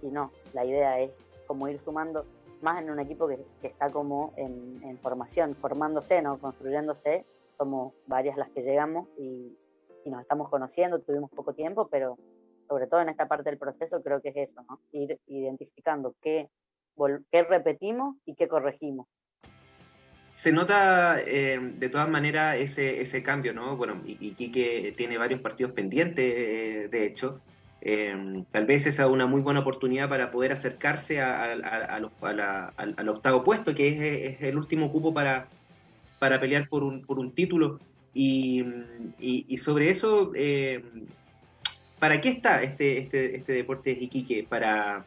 [0.01, 1.11] Y no, la idea es
[1.47, 2.25] como ir sumando
[2.61, 6.39] más en un equipo que, está como en, formación, formándose, ¿no?
[6.39, 7.25] construyéndose.
[7.57, 9.57] Somos varias las que llegamos y,
[10.05, 12.15] nos estamos conociendo, tuvimos poco tiempo, pero
[12.67, 14.79] sobre todo en esta parte del proceso creo que es eso, ¿no?
[14.91, 16.47] ir identificando qué,
[17.31, 19.07] qué repetimos y qué corregimos.
[20.35, 23.77] Se nota eh, de todas maneras ese, ese cambio, ¿no?
[23.77, 27.39] Bueno, y, y Quique tiene varios partidos pendientes, eh, de hecho.
[27.81, 33.45] Eh, tal vez esa es una muy buena oportunidad para poder acercarse a, al, octavo
[33.45, 35.47] puesto, que es, el último cupo para,
[36.19, 37.79] para pelear por un, por un título.
[38.13, 38.65] Y,
[39.19, 40.33] y, sobre eso,
[41.99, 44.45] ¿para qué está este, este, este deporte de Iquique?
[44.47, 45.05] Para,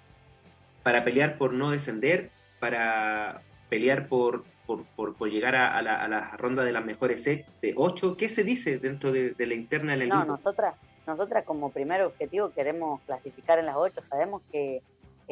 [0.83, 6.37] para pelear por no descender, para pelear por, por, por, llegar a, la, a, la,
[6.37, 8.17] ronda de las mejores de 8.
[8.19, 10.75] ¿Qué se dice dentro de, la interna del No, nosotras,
[11.07, 14.03] nosotras como primer objetivo queremos clasificar en las 8.
[14.03, 14.83] Sabemos que,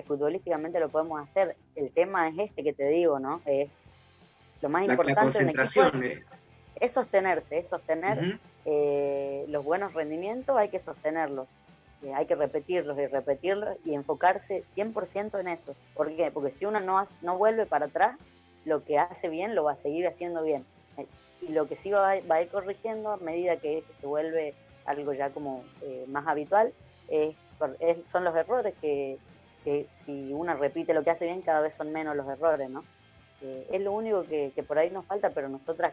[0.05, 1.55] futbolísticamente lo podemos hacer.
[1.75, 3.43] El tema es este que te digo, ¿no?
[3.45, 3.69] Es
[4.63, 6.23] lo más importante en equipo es,
[6.81, 11.47] es, sostenerse, es sostener eh, los buenos rendimientos, hay que sostenerlos.
[12.03, 15.75] Eh, hay que repetirlos y repetirlos y enfocarse 100% en eso.
[15.95, 16.31] ¿Por qué?
[16.31, 18.17] Porque si uno no, no vuelve para atrás,
[18.67, 20.67] lo que hace bien lo va a seguir haciendo bien.
[20.99, 21.07] Eh,
[21.41, 25.13] y lo que sí va, a ir corrigiendo a medida que eso se vuelve algo
[25.15, 26.73] ya como eh, más habitual,
[28.11, 29.19] son los errores que,
[30.05, 32.85] si uno repite lo que hace bien, cada vez son menos los errores, ¿no?
[33.43, 35.93] Eh, es lo único que, por ahí nos falta, pero nosotras,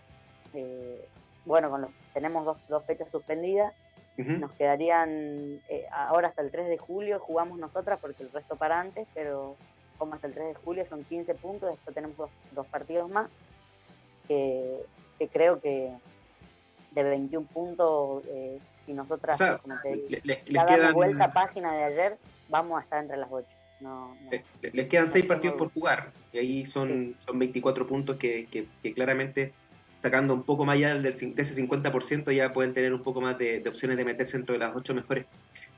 [1.45, 3.73] bueno, con los, tenemos dos, dos fechas suspendidas,
[4.17, 5.59] nos quedarían,
[5.91, 9.55] ahora hasta el 3 de julio jugamos nosotras porque el resto para antes, pero
[10.03, 12.17] como hasta el 3 de julio, son 15 puntos, después tenemos
[12.51, 13.29] dos, partidos más,
[14.27, 14.81] que,
[15.31, 15.93] creo que
[16.91, 22.17] de 21 puntos, eh, si nosotras, como te le, vuelta página de ayer,
[22.49, 23.47] vamos a estar entre las 8.
[23.79, 24.13] No,
[24.61, 29.53] les quedan 6 partidos por jugar, y ahí son, son 24 puntos que, que, claramente
[30.01, 33.37] sacando un poco más allá del, de ese 50% ya pueden tener un poco más
[33.37, 35.25] de, opciones de meterse dentro de las 8 mejores.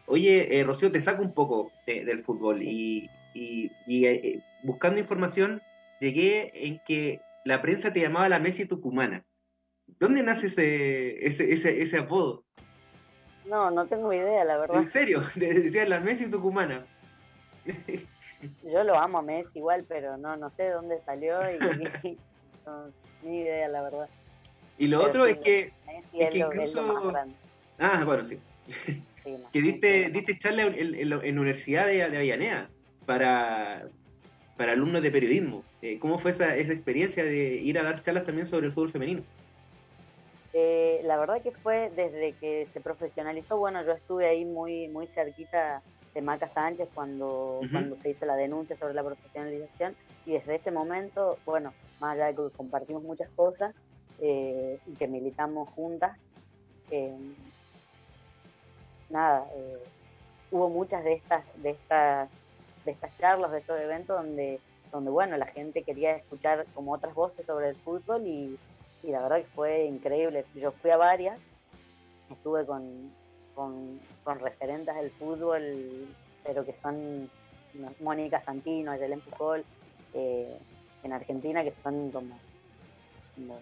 [0.07, 5.61] Oye, eh, Rocío, te saco un poco del fútbol y, y, eh, buscando información
[5.99, 9.23] llegué en que la prensa te llamaba la Messi tucumana.
[9.99, 12.43] ¿Dónde nace ese, ese, ese, apodo?
[13.45, 14.81] No, no tengo idea, la verdad.
[14.81, 15.21] ¿En serio?
[15.35, 16.85] Decían la Messi tucumana.
[18.63, 21.59] Yo lo amo a Messi igual, pero no, no sé de dónde salió y
[23.23, 24.09] ni idea, la verdad.
[24.77, 25.73] Y lo otro es que,
[26.13, 27.13] es que incluso...
[27.79, 28.39] ah, bueno, sí.
[29.53, 32.69] que diste, diste charla en, la Universidad de, de Avellaneda
[33.05, 33.87] para,
[34.57, 35.63] para alumnos de periodismo.
[35.81, 38.91] Eh, ¿Cómo fue esa, esa experiencia de ir a dar charlas también sobre el fútbol
[38.91, 39.23] femenino?
[40.53, 45.07] Eh, la verdad que fue desde que se profesionalizó, bueno, yo estuve ahí muy, muy
[45.07, 45.81] cerquita
[46.13, 50.71] de Maca Sánchez cuando, cuando se hizo la denuncia sobre la profesionalización y desde ese
[50.71, 53.75] momento, bueno, más allá de que compartimos muchas cosas
[54.21, 56.17] eh, y que militamos juntas,
[59.09, 59.45] nada,
[60.51, 62.29] hubo muchas de estas, de estas,
[62.85, 64.59] de estas charlas, de estos eventos donde,
[64.91, 68.57] donde bueno, la gente quería escuchar como otras voces sobre el fútbol y,
[69.03, 70.45] la verdad que fue increíble.
[70.55, 71.37] Yo fui a varias,
[72.31, 73.11] estuve con,
[73.53, 73.99] con,
[74.39, 76.07] referentes del fútbol,
[76.43, 77.29] pero que son
[77.99, 79.63] Mónica Santino, Ayelen Pujol,
[80.13, 80.57] eh,
[81.03, 82.35] en Argentina, que son como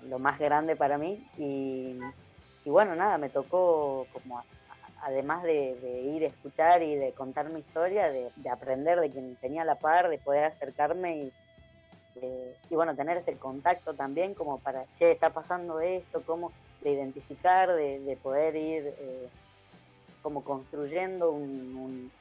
[0.09, 1.25] lo, más grande para mí.
[1.37, 1.99] Y,
[2.65, 4.41] bueno, nada, me tocó como
[5.03, 9.65] además de, ir a escuchar y de contar mi historia, de, aprender de quien tenía
[9.65, 11.33] la par, de poder acercarme y,
[12.69, 17.73] y bueno, tener ese contacto también como para, che, está pasando esto, cómo de identificar,
[17.73, 19.29] de, poder ir eh,
[20.21, 22.11] como construyendo un,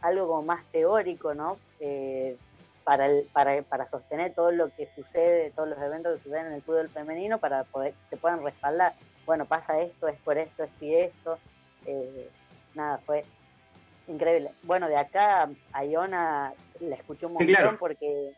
[0.00, 1.58] algo más teórico, ¿no?
[1.80, 2.36] Eh,
[2.84, 6.52] para, el, para, para sostener todo lo que sucede, todos los eventos que suceden en
[6.54, 8.94] el fútbol femenino, para poder que se puedan respaldar.
[9.30, 11.38] Bueno, pasa esto, es por esto, esto y esto.
[11.86, 12.28] Eh,
[12.74, 13.24] nada, fue
[14.08, 14.50] increíble.
[14.64, 18.34] Bueno, de acá a Iona la escuché un montón porque,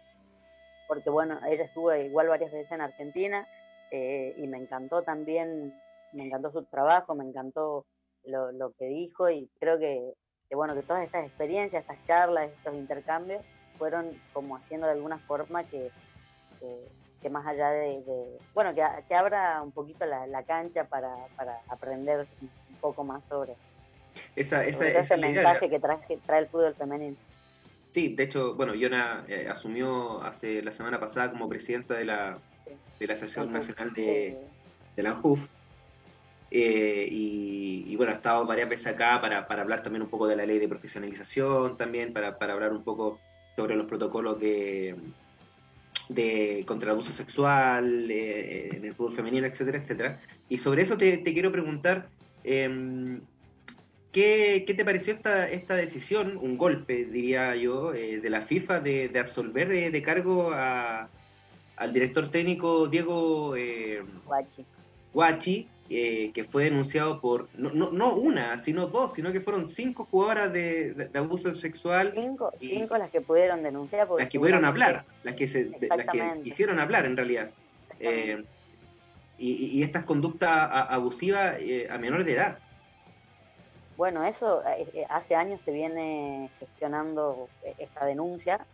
[0.87, 3.49] porque, bueno, ella estuvo igual varias veces en Argentina
[3.91, 5.75] eh, y me encantó también,
[6.13, 7.87] me encantó su trabajo, me encantó
[8.25, 10.13] lo, lo que dijo y creo que,
[10.51, 13.43] que, bueno, que todas estas experiencias, estas charlas, estos intercambios
[13.79, 15.91] fueron como haciendo de alguna forma que,
[16.61, 16.87] que,
[17.31, 18.03] más allá de,
[18.55, 23.55] bueno, que, que, abra un poquito la, cancha para, para, aprender un poco más sobre,
[24.37, 27.17] esa, ese mensaje que trae, trae el fútbol femenino.
[27.93, 32.39] Sí, de hecho, bueno, Yona eh, asumió hace la semana pasada como presidenta de la,
[32.99, 34.39] de la Asociación Nacional de,
[34.97, 35.47] de la ANJUF.
[36.51, 40.37] Eh, y, bueno, ha estado varias veces acá para, para, hablar también un poco de
[40.37, 43.19] la ley de profesionalización, también para, para hablar un poco
[43.57, 44.95] sobre los protocolos de,
[46.09, 50.21] de contra el abuso sexual eh, en el fútbol femenino, etcétera, etcétera.
[50.49, 52.09] Y sobre eso te, quiero preguntar,
[52.45, 53.21] em,
[54.13, 59.09] ¿qué, te pareció esta, esta decisión, un golpe, diría yo, eh, de la FIFA de,
[59.09, 61.09] de absolver de, cargo a,
[61.77, 64.03] al director técnico Diego eh,
[65.13, 69.67] Guachi, eh, que fue denunciado por, no, no, no, una, sino dos, sino que fueron
[69.67, 72.13] cinco jugadoras de, abuso sexual.
[72.15, 74.09] Cinco, cinco las que pudieron denunciar.
[74.19, 77.51] Las que pudieron hablar, las que, se, las que hicieron hablar en realidad.
[78.01, 78.43] Eh,
[79.39, 80.51] y, y, estas conductas
[80.89, 82.59] abusivas eh, a menores de edad.
[83.97, 84.63] Bueno, eso
[85.09, 88.65] hace años se viene gestionando esta denuncia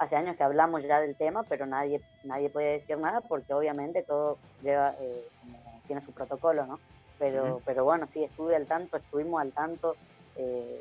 [0.00, 4.02] hace años que hablamos ya del tema, pero nadie, nadie puede decir nada porque obviamente
[4.02, 5.28] todo lleva, eh,
[5.86, 6.80] tiene su protocolo, ¿no?
[7.18, 9.96] Pero, pero bueno, sí, estuve al tanto, estuvimos al tanto.
[10.36, 10.80] Eh,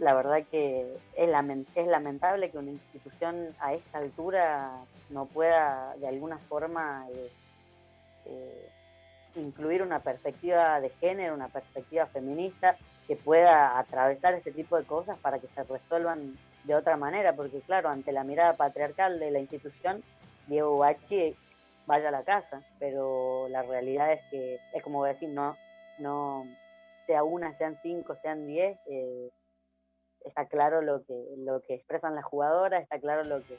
[0.00, 1.30] la verdad que es,
[1.76, 4.72] es lamentable que una institución a esta altura
[5.10, 7.06] no pueda de alguna forma
[8.24, 8.68] eh,
[9.36, 12.76] incluir una perspectiva de género, una perspectiva feminista
[13.06, 17.60] que pueda atravesar este tipo de cosas para que se resuelvan de otra manera, porque
[17.60, 20.02] claro, ante la mirada patriarcal de la institución,
[20.46, 21.36] Diego Bachi
[21.86, 25.56] vaya a la casa, pero la realidad es que, es como decir, no,
[25.98, 26.46] no,
[27.06, 29.30] sea una, sean cinco, sean diez, eh,
[30.24, 33.58] está claro lo que, lo que expresan las jugadoras, está claro lo que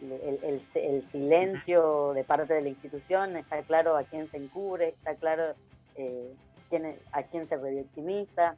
[0.00, 5.14] el, el, silencio de parte de la institución, está claro a quién se encubre, está
[5.14, 5.54] claro
[5.94, 6.34] eh,
[6.68, 8.56] quién, a quién se revictimiza,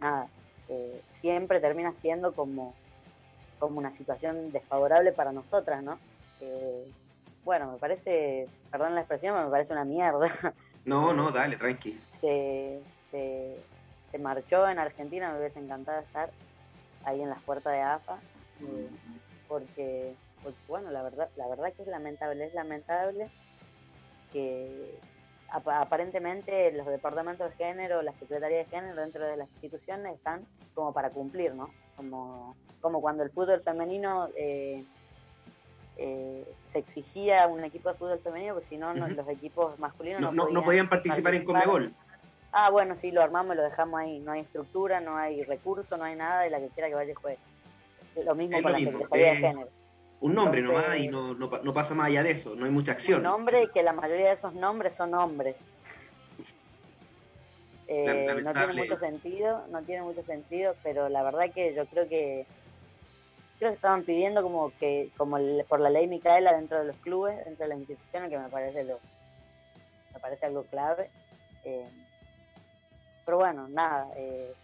[0.00, 0.28] nada,
[0.68, 2.74] eh, siempre termina siendo como
[3.60, 5.98] como una situación desfavorable para nosotras, ¿no?
[7.44, 10.28] bueno, me parece, perdón la expresión, me parece una mierda.
[10.86, 12.00] No, no, dale, tranqui.
[12.22, 12.80] Se,
[14.18, 16.30] marchó en Argentina, me hubiese encantado estar
[17.04, 18.18] ahí en las puertas de AFA,
[18.62, 18.88] eh,
[19.46, 20.14] porque,
[20.68, 23.30] bueno, la verdad, la verdad que es lamentable, es lamentable
[24.32, 24.98] que
[25.50, 30.94] aparentemente los departamentos de género, la Secretaría de Género dentro de las instituciones están como
[30.94, 31.70] para cumplir, ¿no?
[32.00, 34.82] Como, como cuando el fútbol femenino eh,
[35.98, 40.48] eh, se exigía un equipo de fútbol femenino, porque si no, los equipos masculinos no,
[40.48, 41.92] no, podían, participar, en Comebol.
[42.52, 44.18] Ah, bueno, sí, lo armamos y lo dejamos ahí.
[44.20, 47.14] No hay estructura, no hay recurso, no hay nada, y la que quiera que vaya
[47.14, 47.38] juegue.
[48.24, 49.68] Lo mismo con la Secretaría de Género
[50.20, 53.18] un nombre nomás y no, no, pasa más allá de eso, no hay mucha acción.
[53.18, 55.56] Un nombre que la mayoría de esos nombres son hombres.
[57.92, 62.08] Eh, no tiene mucho sentido, no tiene mucho sentido, pero la verdad que yo creo
[62.08, 62.46] que
[63.58, 65.38] creo que estaban pidiendo como que como
[65.68, 68.84] por la ley Micaela dentro de los clubes, dentro de las instituciones, que me parece
[68.84, 69.00] lo
[70.14, 71.10] me parece algo clave.
[71.64, 71.88] Eh,
[73.24, 74.54] pero bueno, nada, eh,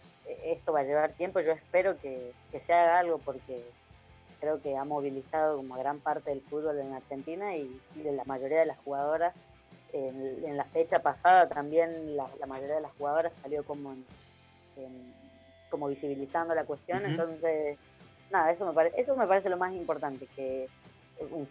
[0.45, 1.41] esto va a llevar tiempo.
[1.41, 3.61] Yo espero que, que se haga algo porque
[4.39, 8.59] creo que ha movilizado como gran parte del fútbol en Argentina y, de la mayoría
[8.59, 9.33] de las jugadoras
[9.93, 13.95] en, la fecha pasada también la, mayoría de las jugadoras salió como
[15.69, 17.77] como visibilizando la cuestión, entonces
[18.29, 20.67] nada, eso me parece eso me parece lo más importante que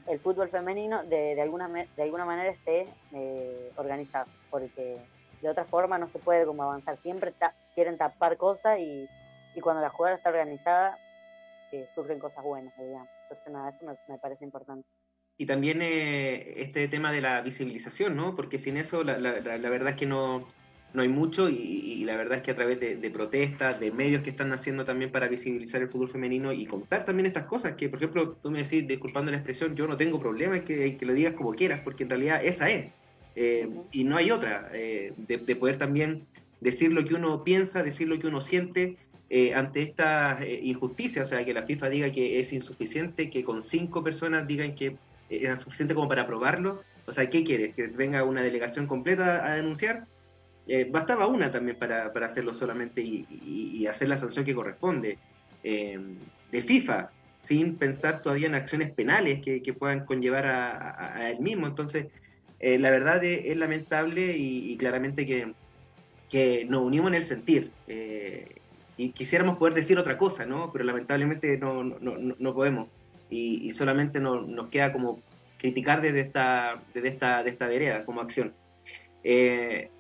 [0.07, 4.97] el fútbol femenino de, de alguna de alguna manera esté eh, organizado, porque
[5.43, 7.35] de otra forma no se puede como avanzar, siempre
[7.75, 9.09] quieren tapar cosas y,
[9.55, 10.99] y cuando la jugadora está organizada
[11.73, 13.09] eh, surgen cosas buenas, digamos.
[13.23, 14.89] Entonces nada, eso me, me parece importante
[15.39, 18.35] y también eh, este tema de la visibilización, ¿no?
[18.35, 20.47] Porque sin eso la, la, la verdad es que no,
[20.97, 24.31] no hay mucho y, la verdad es que a través de, protestas, de medios que
[24.31, 27.99] están haciendo también para visibilizar el fútbol femenino y contar también estas cosas, que por
[27.99, 31.13] ejemplo tú me decís, disculpando la expresión, yo no tengo problema en que, que lo
[31.13, 32.87] digas como quieras, porque en realidad esa es.
[33.35, 36.23] Eh, y no hay otra, eh, de, de, poder también
[36.61, 38.97] decir lo que uno piensa, decir lo que uno siente,
[39.57, 44.05] ante esta injusticia, o sea, que la FIFA diga que es insuficiente, que con cinco
[44.05, 44.97] personas digan que
[45.31, 46.83] era suficiente como para aprobarlo.
[47.07, 47.75] O sea, ¿qué quieres?
[47.75, 50.07] ¿Que venga una delegación completa a denunciar?
[50.69, 55.19] Eh, bastaba una también para, para hacerlo solamente y, hacer la sanción que corresponde.
[55.63, 55.99] Eh,
[56.51, 57.11] de FIFA,
[57.41, 61.67] sin pensar todavía en acciones penales que, que puedan conllevar a, él mismo.
[61.67, 62.07] Entonces,
[62.59, 65.53] eh, la verdad es, lamentable y, claramente que,
[66.29, 67.71] que, nos unimos en el sentir.
[68.97, 70.73] y quisiéramos poder decir otra cosa, ¿no?
[70.73, 72.89] Pero lamentablemente no, no, no, no podemos
[73.31, 75.21] y, solamente nos queda como
[75.59, 78.53] criticar desde esta, desde esta, de esta vereda como acción.
[79.25, 79.91] Eh,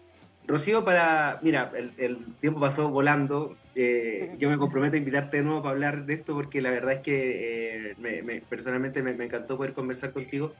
[0.46, 1.40] Rocío, para.
[1.42, 3.56] Mira, el, tiempo pasó volando.
[3.74, 6.94] Eh, yo me comprometo a invitarte de nuevo para hablar de esto porque la verdad
[6.94, 10.52] es que eh, personalmente me, encantó poder conversar contigo.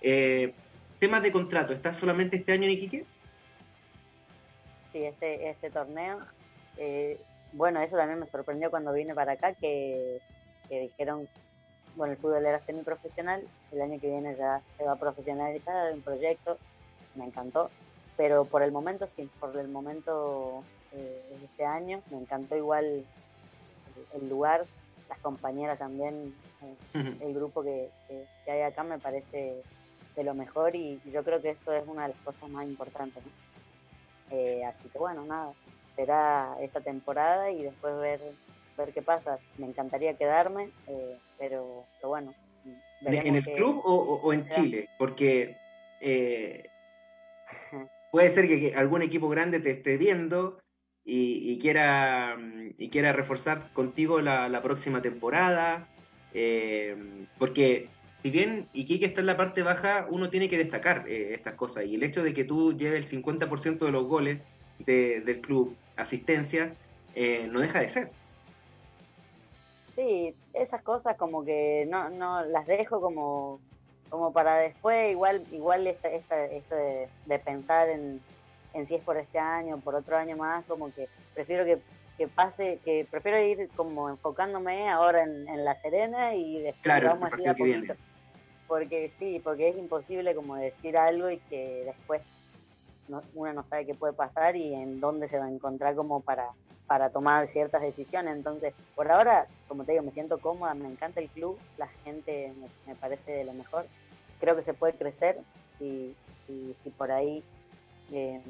[0.00, 3.04] temas de contrato, ¿estás solamente este año en Iquique?
[4.92, 6.20] Sí, este, este torneo.
[7.52, 10.20] bueno, eso también me sorprendió cuando vine para acá, que,
[10.70, 11.28] que dijeron
[11.96, 13.42] bueno, el fútbol era semiprofesional,
[13.72, 16.58] el año que viene ya se va a profesionalizar, un proyecto,
[17.14, 17.70] me encantó,
[18.16, 23.04] pero por el momento sí, por el momento eh, este año, me encantó igual
[24.14, 24.66] el, lugar,
[25.08, 26.34] las compañeras también,
[26.94, 27.90] eh, el grupo que,
[28.46, 29.62] hay acá me parece
[30.16, 33.22] de lo mejor y, yo creo que eso es una de las cosas más importantes.
[34.30, 35.52] Eh, así que bueno, nada,
[35.96, 38.20] será esta temporada y después ver
[38.76, 39.38] ver qué pasa.
[39.58, 42.34] Me encantaría quedarme, eh, pero, bueno.
[43.02, 44.88] ¿En el club o, en Chile?
[44.98, 45.56] Porque
[46.00, 46.68] eh,
[48.12, 50.58] puede ser que, algún equipo grande te esté viendo
[51.04, 52.38] y, quiera,
[52.78, 55.86] y quiera reforzar contigo la, próxima temporada.
[56.32, 56.96] Eh,
[57.38, 57.88] porque
[58.22, 61.84] si bien Iquique está en la parte baja, uno tiene que destacar estas cosas.
[61.84, 64.40] Y el hecho de que tú lleves el 50% de los goles
[64.78, 66.74] del club, asistencia,
[67.50, 68.23] no deja de ser.
[69.96, 73.60] Sí, esas cosas como que no, no las dejo como,
[74.10, 78.20] como para después, igual, igual esta, esta, esto de, pensar en,
[78.72, 81.78] en, si es por este año, por otro año más, como que prefiero que,
[82.18, 87.40] que pase, que prefiero ir como enfocándome ahora en, La Serena y después vamos a
[87.40, 87.94] ir a poquito.
[88.66, 92.22] Porque sí, porque es imposible como decir algo y que después
[93.08, 96.20] no, uno no sabe qué puede pasar y en dónde se va a encontrar como
[96.20, 96.50] para
[96.86, 98.36] para tomar ciertas decisiones.
[98.36, 102.52] Entonces, por ahora, como te digo, me siento cómoda, me encanta el club, la gente
[102.86, 103.86] me, parece de lo mejor.
[104.40, 105.38] Creo que se puede crecer
[105.80, 106.14] y,
[106.46, 107.42] si por ahí
[108.12, 108.42] eh,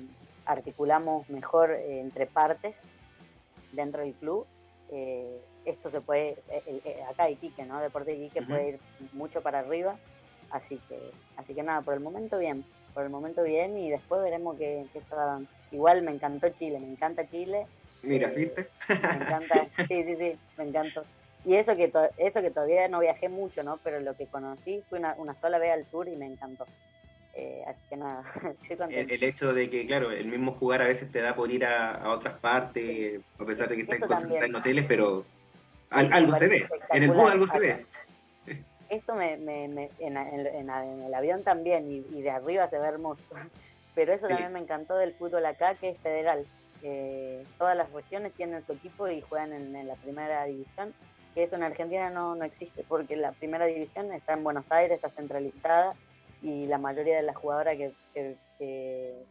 [0.46, 2.74] articulamos mejor eh, entre partes
[3.72, 4.46] dentro del club.
[4.90, 6.36] Eh, esto se puede,
[7.08, 7.80] acá Iquique, ¿no?
[7.80, 8.80] Deporte Iquique puede ir
[9.14, 9.96] mucho para arriba,
[10.50, 14.22] así que, así que nada, por el momento bien, por el momento bien y después
[14.22, 15.00] veremos qué, qué
[15.72, 17.66] Igual me encantó Chile, me encanta Chile,
[18.04, 18.68] Mira, eh, ¿viste?
[18.88, 21.04] Me encanta, sí, sí, sí, me encantó.
[21.44, 23.78] Y eso que, eso que todavía no viajé mucho, ¿no?
[23.82, 26.66] Pero lo que conocí fue una, una sola vez al sur y me encantó.
[27.34, 28.22] Eh, así que nada,
[28.90, 31.64] el, el, hecho de que, claro, el mismo jugar a veces te da por ir
[31.64, 35.24] a, otras partes, a pesar de que estás concentrado en hoteles, pero
[35.90, 37.86] algo se ve, en el bus algo se ve.
[38.88, 42.86] Esto me, me, me en, en, el avión también, y, y, de arriba se ve
[42.86, 43.24] hermoso.
[43.94, 46.46] Pero eso también me encantó del fútbol acá, que es federal
[47.58, 50.94] todas las regiones tienen su equipo y juegan en, la primera división,
[51.34, 54.96] que eso en Argentina no, no, existe, porque la primera división está en Buenos Aires,
[54.96, 55.94] está centralizada,
[56.42, 57.94] y la mayoría de las jugadoras que,
[58.58, 59.24] que,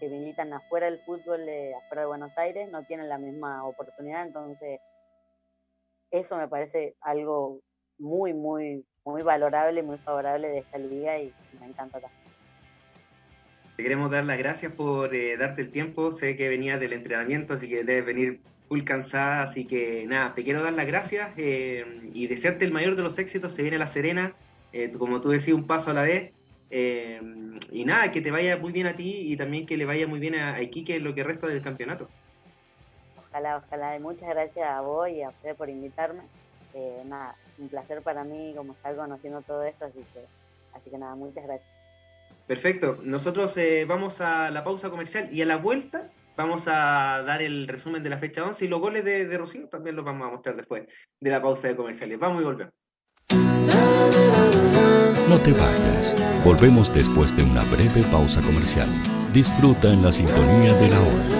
[0.00, 1.42] militan afuera del fútbol,
[1.76, 4.80] afuera de Buenos Aires, no tienen la misma oportunidad, entonces
[6.10, 7.60] eso me parece algo
[8.00, 12.20] muy, muy, muy valorable, muy favorable de esta liga y me encanta también.
[13.76, 16.12] Te queremos dar las gracias por eh, darte el tiempo.
[16.12, 18.40] Sé que venías del entrenamiento, así que debes venir
[18.70, 19.42] full cansada.
[19.42, 23.18] Así que nada, te quiero dar las gracias eh, y desearte el mayor de los
[23.18, 23.52] éxitos.
[23.52, 24.34] Se viene La Serena,
[24.72, 26.32] eh, como tú decías, un paso a la vez.
[26.70, 27.20] Eh,
[27.72, 30.20] y nada, que te vaya muy bien a ti y también que le vaya muy
[30.20, 32.08] bien a, Iquique en lo que resta del campeonato.
[33.18, 33.98] Ojalá, ojalá.
[33.98, 36.22] Muchas gracias a vos y a usted por invitarme.
[36.74, 40.24] Eh, nada, un placer para mí como estar conociendo todo esto, así que,
[40.72, 41.68] así que nada, muchas gracias.
[42.46, 42.98] Perfecto.
[43.02, 47.68] Nosotros eh, vamos a la pausa comercial y a la vuelta vamos a dar el
[47.68, 50.30] resumen de la fecha 11 y los goles de, de Rocío también los vamos a
[50.32, 50.86] mostrar después
[51.20, 52.18] de la pausa de comerciales.
[52.18, 52.74] Vamos y volvemos.
[55.28, 56.16] No te vayas.
[56.44, 58.88] Volvemos después de una breve pausa comercial.
[59.32, 61.39] Disfruta en la sintonía de la hora.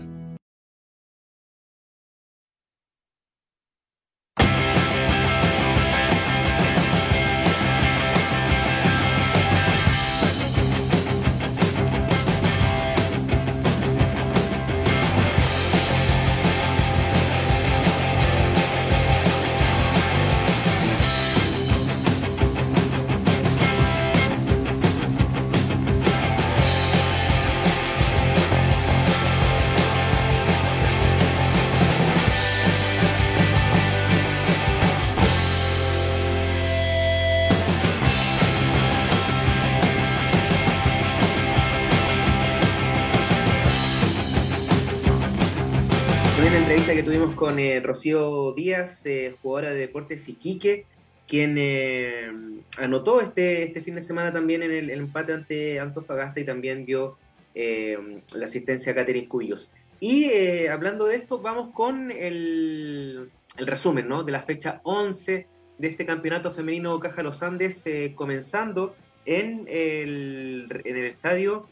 [47.41, 50.85] Con eh, Rocío Díaz, eh, jugadora de Deportes Iquique,
[51.27, 52.31] quien eh,
[52.77, 57.17] anotó este, este fin de semana también en el, empate ante Antofagasta y también dio
[57.55, 59.71] la asistencia a Catherine Cuyos.
[59.99, 64.21] Y hablando de esto, vamos con el, el, resumen ¿no?
[64.21, 65.47] de la fecha 11
[65.79, 67.83] de este campeonato femenino Caja Los Andes,
[68.13, 71.67] comenzando en el, en el estadio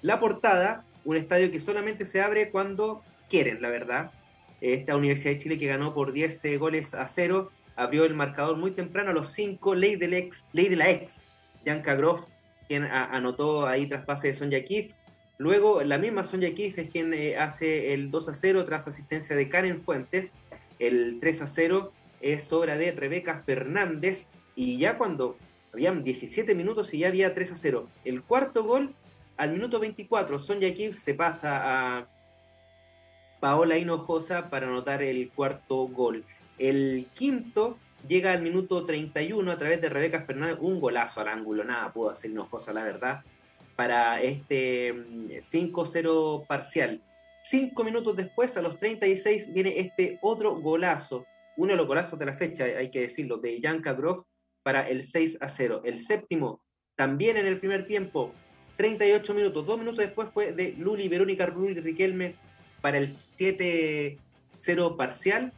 [0.00, 4.10] La Portada, un estadio que solamente se abre cuando quieren, la verdad
[4.62, 8.56] esta Universidad de Chile que ganó por 10 eh, goles a 0, abrió el marcador
[8.56, 11.28] muy temprano a los 5, ley, del ex, ley de la ex,
[11.66, 12.26] Janka Groff,
[12.68, 14.92] quien anotó ahí tras pase de Sonja Kif.
[15.38, 19.34] Luego, la misma Sonja Kif es quien eh, hace el 2 a 0 tras asistencia
[19.34, 20.36] de Karen Fuentes.
[20.78, 24.28] El 3 a 0 es obra de Rebeca Fernández.
[24.54, 25.36] Y ya cuando
[25.72, 27.88] habían 17 minutos y ya había 3 a 0.
[28.04, 28.94] El cuarto gol,
[29.36, 32.08] al minuto 24, Sonja Kif se pasa a
[33.42, 36.24] Paola Hinojosa para anotar el cuarto gol.
[36.58, 37.76] El quinto
[38.06, 42.10] llega al minuto 31 a través de Rebeca Fernández, un golazo al ángulo, nada pudo
[42.10, 43.24] hacer Hinojosa, la verdad,
[43.74, 47.00] para este 5-0 mm, parcial.
[47.42, 51.26] Cinco minutos después, a los 36, viene este otro golazo,
[51.56, 54.24] uno de los golazos de la fecha, hay que decirlo, de Janka Groff
[54.62, 55.82] para el 6 a 0.
[55.84, 56.60] El séptimo,
[56.94, 58.32] también en el primer tiempo,
[58.76, 62.36] 38 minutos, dos minutos después fue de Luli Verónica Ruiz Riquelme
[62.82, 64.18] para el 7-0
[64.96, 65.52] parcial.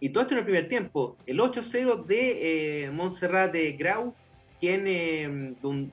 [0.00, 1.16] Y todo esto en el primer tiempo.
[1.26, 4.14] El 8-0 de eh, Montserrat de Grau,
[4.60, 5.90] quien eh, un,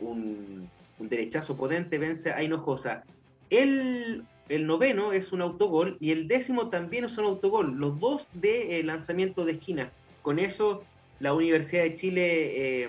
[0.00, 3.02] un, derechazo potente vence a Hinojosa.
[3.50, 7.76] El, el, noveno es un autogol y el décimo también es un autogol.
[7.76, 9.90] Los dos de eh, lanzamiento de esquina.
[10.22, 10.84] Con eso
[11.20, 12.88] la Universidad de Chile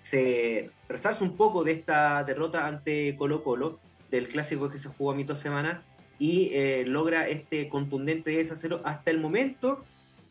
[0.00, 3.80] se resalza un poco de esta derrota ante Colo Colo,
[4.10, 5.82] del clásico que se jugó a mitad semana,
[6.18, 8.80] y eh, logra este contundente 10 a 0.
[8.84, 9.84] Hasta el momento,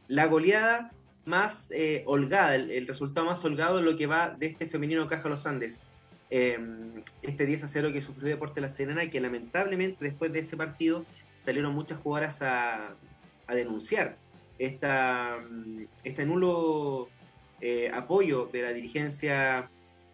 [0.07, 0.91] la goleada
[1.25, 5.29] más eh, holgada, el, resultado más holgado de lo que va de este femenino Caja
[5.29, 5.85] Los Andes.
[6.31, 10.39] Em, este 10 a 0 que sufrió Deporte La Serena y que lamentablemente después de
[10.39, 11.05] ese partido
[11.45, 12.95] salieron muchas jugadoras a,
[13.47, 14.17] denunciar
[14.57, 15.37] esta,
[16.03, 17.09] este nulo
[17.61, 19.69] eh, apoyo de la dirigencia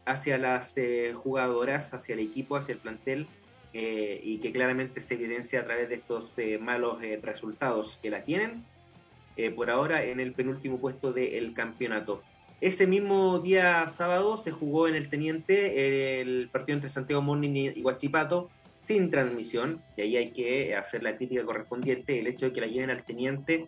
[0.06, 0.76] hacia las
[1.16, 3.28] jugadoras, hacia el equipo, hacia el plantel
[3.74, 8.10] eh, y que claramente se evidencia a través de estos eh, malos eh, resultados que
[8.10, 8.66] la tienen.
[9.56, 12.22] por ahora en el penúltimo puesto del campeonato.
[12.60, 17.82] Ese mismo día sábado se jugó en el Teniente el partido entre Santiago Morning y
[17.82, 18.50] Huachipato
[18.86, 22.68] sin transmisión, y ahí hay que hacer la crítica correspondiente, el hecho de que la
[22.68, 23.68] lleven al Teniente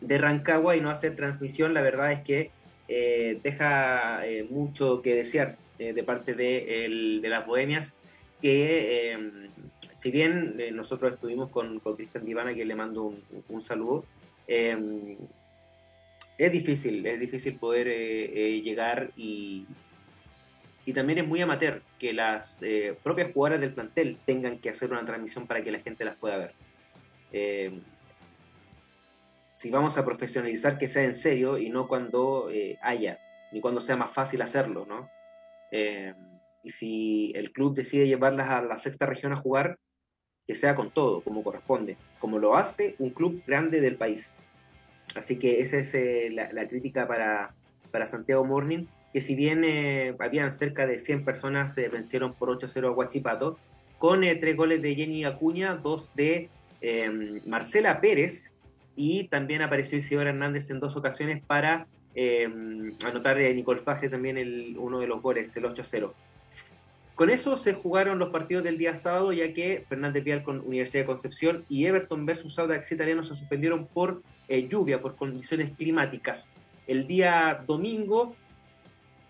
[0.00, 2.50] de Rancagua y no hacer transmisión, la verdad es que
[2.88, 7.94] eh, deja eh, mucho que desear eh, de parte de, de, las bohemias,
[8.40, 9.50] que
[9.92, 13.14] si bien nosotros estuvimos con, con Cristian Divana, que le mando
[13.48, 14.04] un, saludo,
[14.46, 17.88] es difícil, es difícil poder
[18.62, 19.66] llegar y,
[20.84, 22.60] y también es muy amateur que las
[23.02, 26.36] propias jugadoras del plantel tengan que hacer una transmisión para que la gente las pueda
[26.36, 26.52] ver
[29.56, 33.18] si vamos a profesionalizar, que sea en serio y no cuando eh, haya,
[33.52, 35.08] ni cuando sea más fácil hacerlo, ¿no?
[36.66, 39.78] Eh, y si el club decide llevarlas a la sexta región a jugar,
[40.46, 44.30] que sea con todo, como corresponde, como lo hace un club grande del país.
[45.14, 47.54] Así que esa es eh, la, crítica para,
[47.90, 49.64] para, Santiago Morning, que si bien
[50.18, 53.58] habían cerca de 100 personas, se vencieron por 8-0 a Huachipato,
[53.98, 56.50] con tres goles de Jenny Acuña, dos de
[57.46, 58.52] Marcela Pérez
[58.96, 61.86] y también apareció Isidora Hernández en dos ocasiones para
[62.18, 62.48] eh,
[63.04, 66.12] anotar a eh, Nicole Faje también el, uno de los goles, el 8-0.
[67.16, 71.04] Con eso se jugaron los partidos del día sábado, ya que Fernández Vial con Universidad
[71.04, 76.50] de Concepción y Everton versus Audax Italiano se suspendieron por eh, lluvia, por condiciones climáticas.
[76.86, 78.36] El día domingo,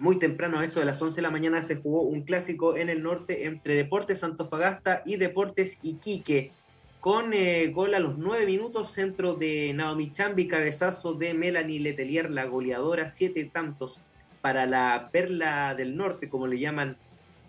[0.00, 2.88] muy temprano, a eso de las 11 de la mañana, se jugó un clásico en
[2.88, 6.50] el norte entre Deportes Santofagasta y Deportes Iquique
[6.98, 12.32] con eh, gol a los nueve minutos, centro de Naomi Chambi, cabezazo de Melanie Letelier,
[12.32, 14.00] la goleadora, siete tantos
[14.40, 16.96] para la perla del norte, como le llaman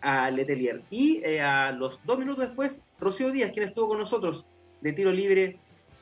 [0.02, 0.82] a Letelier.
[0.90, 4.46] Y eh, a los dos minutos después, Rocío Díaz, quien estuvo con nosotros
[4.82, 5.58] de tiro libre,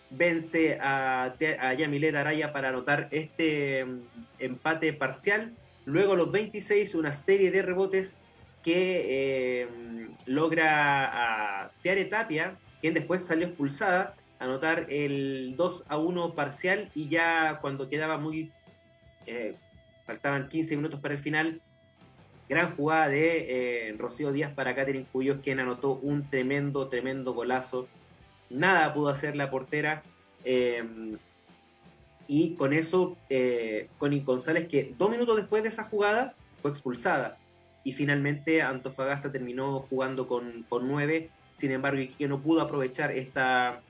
[0.09, 3.99] vence a, a Yamilet Araya para anotar este mm,
[4.39, 5.53] empate parcial.
[5.85, 8.17] Luego a los 26, una serie de rebotes
[8.63, 9.67] que eh,
[10.25, 17.07] logra a Tiare Tapia, quien después salió expulsada, anotar el 2 a 1 parcial y
[17.07, 18.51] ya cuando quedaba muy,
[19.27, 19.55] eh,
[20.05, 21.61] faltaban 15 minutos para el final,
[22.49, 27.87] gran jugada de eh, Rocío Díaz para Catherine Cuyos, quien anotó un tremendo, tremendo golazo.
[28.49, 30.03] Nada pudo hacer la portera.
[30.43, 31.17] Em,
[32.27, 37.37] y con eso, eh, Connie González, que dos minutos después de esa jugada fue expulsada.
[37.83, 43.81] Y finalmente Antofagasta terminó jugando con, con nueve sin embargo, que no pudo aprovechar esta,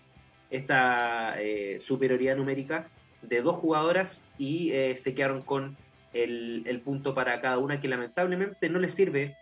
[0.49, 2.87] esta eh, superioridad numérica
[3.21, 5.75] de dos jugadoras y eh, se quedaron con
[6.23, 9.35] el, punto para cada una que lamentablemente no les sirve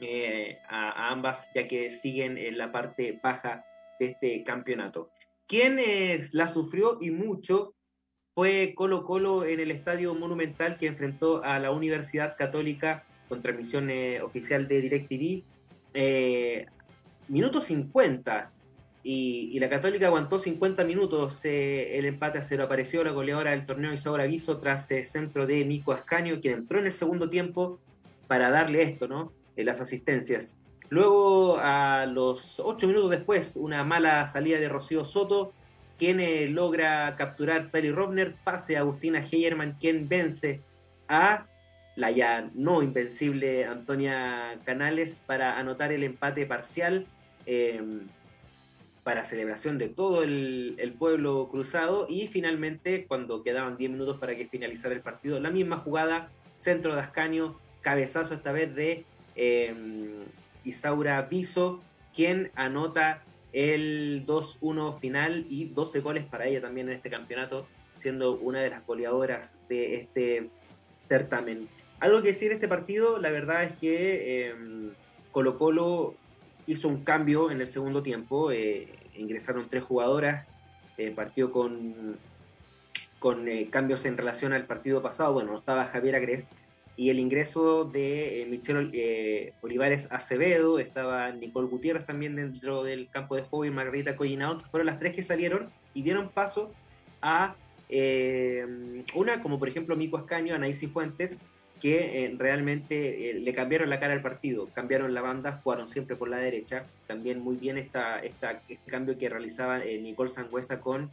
[0.00, 3.64] eh, a, ambas ya que siguen en la parte baja
[3.98, 5.10] de este campeonato.
[5.46, 5.80] Quien
[6.32, 7.74] la sufrió y mucho
[8.34, 13.90] fue Colo Colo en el Estadio Monumental que enfrentó a la Universidad Católica con transmisión
[14.22, 15.44] oficial de DirecTV
[17.30, 18.52] minuto 50.
[19.02, 22.64] Y, la Católica aguantó 50 minutos eh, el empate a cero.
[22.64, 26.78] Apareció la goleadora del torneo Isaura Aviso tras el centro de Mico Ascaño, quien entró
[26.78, 27.78] en el segundo tiempo
[28.26, 29.32] para darle esto, ¿no?
[29.56, 30.56] Eh, las asistencias.
[30.90, 35.52] Luego, a los 8 minutos después, una mala salida de Rocío Soto,
[35.98, 40.60] quien eh, logra capturar Tali Robner, pase a Agustina Heyerman, quien vence
[41.08, 41.46] a
[41.96, 47.06] la ya no invencible Antonia Canales para anotar el empate parcial
[47.46, 48.06] Em,
[49.02, 54.46] para celebración de todo el, pueblo cruzado y finalmente cuando quedaban 10 minutos para que
[54.46, 56.30] finalizara el partido, la misma jugada,
[56.60, 59.04] centro de Ascaño, cabezazo esta vez de
[59.36, 60.24] em,
[60.64, 61.80] Isaura Viso,
[62.14, 63.22] quien anota
[63.52, 67.66] el 2-1 final y 12 goles para ella también en este campeonato,
[67.98, 70.50] siendo una de las goleadoras de este
[71.08, 71.68] certamen.
[72.00, 74.90] Algo que decir este partido, la verdad es que em,
[75.32, 76.14] Colo Colo
[76.70, 80.46] hizo un cambio en el segundo tiempo, eh, ingresaron tres jugadoras,
[80.98, 82.16] eh, partió con,
[83.18, 86.48] con eh, cambios en relación al partido pasado, bueno, estaba Javier Agres,
[86.96, 93.42] y el ingreso de Michelle Olivares Acevedo, estaba Nicole Gutiérrez también dentro del campo de
[93.42, 96.72] juego y Margarita Collinao, fueron las tres que salieron y dieron paso
[97.22, 97.56] a
[99.14, 101.40] una, como por ejemplo Mico Ascaño, Anaís Fuentes,
[101.80, 106.16] que eh, realmente eh, le cambiaron la cara al partido, cambiaron la banda, jugaron siempre
[106.16, 111.10] por la derecha, también muy bien esta, este cambio que realizaba eh, Nicole Sangüesa con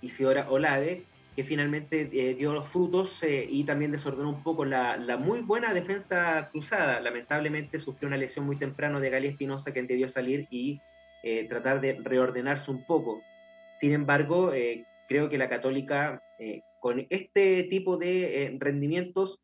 [0.00, 5.40] Isidora Olave, que finalmente dio los frutos y también desordenó un poco la, la, muy
[5.40, 7.00] buena defensa cruzada.
[7.00, 10.80] Lamentablemente sufrió una lesión muy temprano de Galia Espinosa que debió salir y
[11.48, 13.22] tratar de reordenarse un poco.
[13.82, 19.40] Sin embargo, eh, creo que la Católica, eh, con este tipo de eh, rendimientos,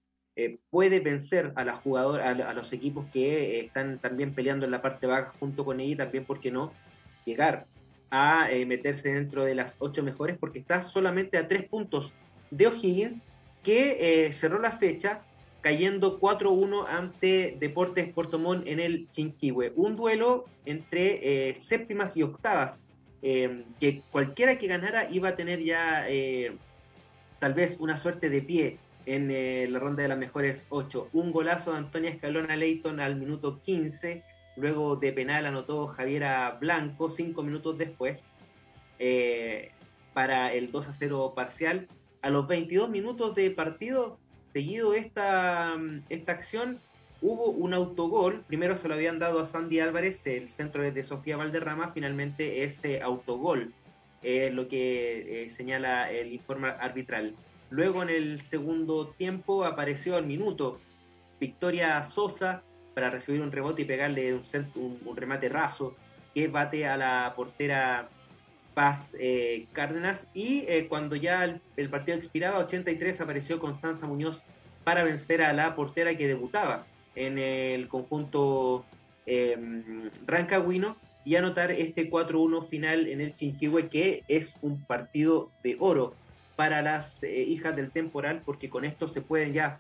[0.71, 5.09] puede vencer a, la jugador, a, los equipos que están también peleando en la parte
[5.09, 6.73] baja junto con ella y también, ¿por qué no?,
[7.25, 7.67] llegar
[8.13, 12.13] a meterse dentro de las ocho mejores porque está solamente a tres puntos
[12.53, 13.25] de O'Higgins
[13.65, 15.23] que cerró la fecha
[15.61, 19.73] cayendo 4-1 ante Deportes Puerto Montt en el Chinquihue.
[19.75, 22.81] Un duelo entre séptimas y octavas
[23.21, 26.57] que cualquiera que ganara iba a tener ya eh,
[27.39, 31.09] tal vez una suerte de pie en eh, la ronda de las mejores ocho.
[31.13, 34.23] Un golazo de Antonia Escalona Leighton al minuto 15,
[34.57, 38.23] luego de penal anotó Javiera Blanco cinco minutos después
[38.99, 39.71] eh,
[40.13, 41.89] para el 2 a 0 parcial.
[42.23, 44.19] A los 22 minutos de partido,
[44.53, 45.77] seguido esta,
[46.09, 46.81] esta acción,
[47.23, 51.37] hubo un autogol, primero se lo habían dado a Sandy Álvarez, el centro de Sofía
[51.37, 53.73] Valderrama, finalmente ese autogol
[54.23, 57.35] es lo que eh, señala el informe arbitral.
[57.71, 60.81] Luego en el segundo tiempo apareció al minuto
[61.41, 62.63] Victoria Sosa
[62.95, 65.95] para recibir un rebote y pegarle un, remate raso
[66.35, 68.09] que bate a la portera
[68.75, 74.43] Paz eh, Cárdenas y eh, cuando ya el, el, partido expiraba 83 apareció Constanza Muñoz
[74.85, 78.85] para vencer a la portera que debutaba en el conjunto
[79.27, 79.57] eh,
[80.27, 80.97] rancagüino
[81.29, 86.15] y anotar este 4-1 final en el Chinquihue, que es un partido de oro
[86.57, 89.79] para las eh, hijas del temporal, porque con esto se pueden ya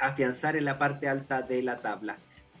[0.00, 2.16] afianzar en la parte alta de la tabla.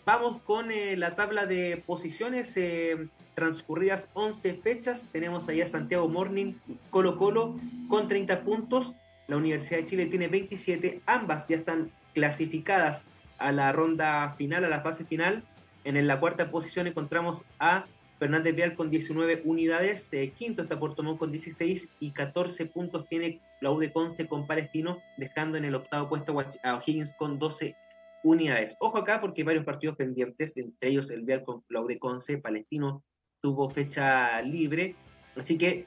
[0.06, 5.08] Vamos con eh, la tabla de posiciones eh, transcurridas 11 fechas.
[5.10, 6.52] Tenemos allá Santiago Morning,
[6.90, 7.56] Colo Colo
[7.88, 8.94] con 30 puntos.
[9.26, 11.00] La Universidad de Chile tiene 27.
[11.06, 13.06] Ambas ya están clasificadas
[13.38, 15.42] a la ronda final, a la fase final.
[15.82, 17.86] En la cuarta posición encontramos a
[18.18, 23.08] Fernández Vial con 19 unidades, eh, quinto está Puerto Montt con 16 y 14 puntos
[23.08, 27.38] tiene la U de Conce con Palestino, dejando en el octavo puesto a O'Higgins con
[27.38, 27.74] 12
[28.22, 28.76] unidades.
[28.80, 31.98] Ojo acá porque hay varios partidos pendientes, entre ellos el Vial con la U de
[31.98, 33.02] Conce, Palestino
[33.40, 34.94] tuvo fecha libre,
[35.36, 35.86] así que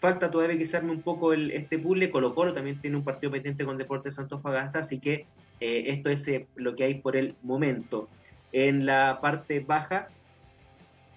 [0.00, 2.10] falta todavía quizarme un poco el, este puzzle.
[2.10, 5.26] Colo Colo también tiene un partido pendiente con Deportes Santos Fagasta, así que
[5.60, 8.08] eh, esto es eh, lo que hay por el momento.
[8.52, 10.08] En la parte baja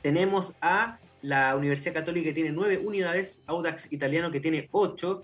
[0.02, 5.24] tenemos a la Universidad Católica que tiene nueve unidades, Audax Italiano que tiene ocho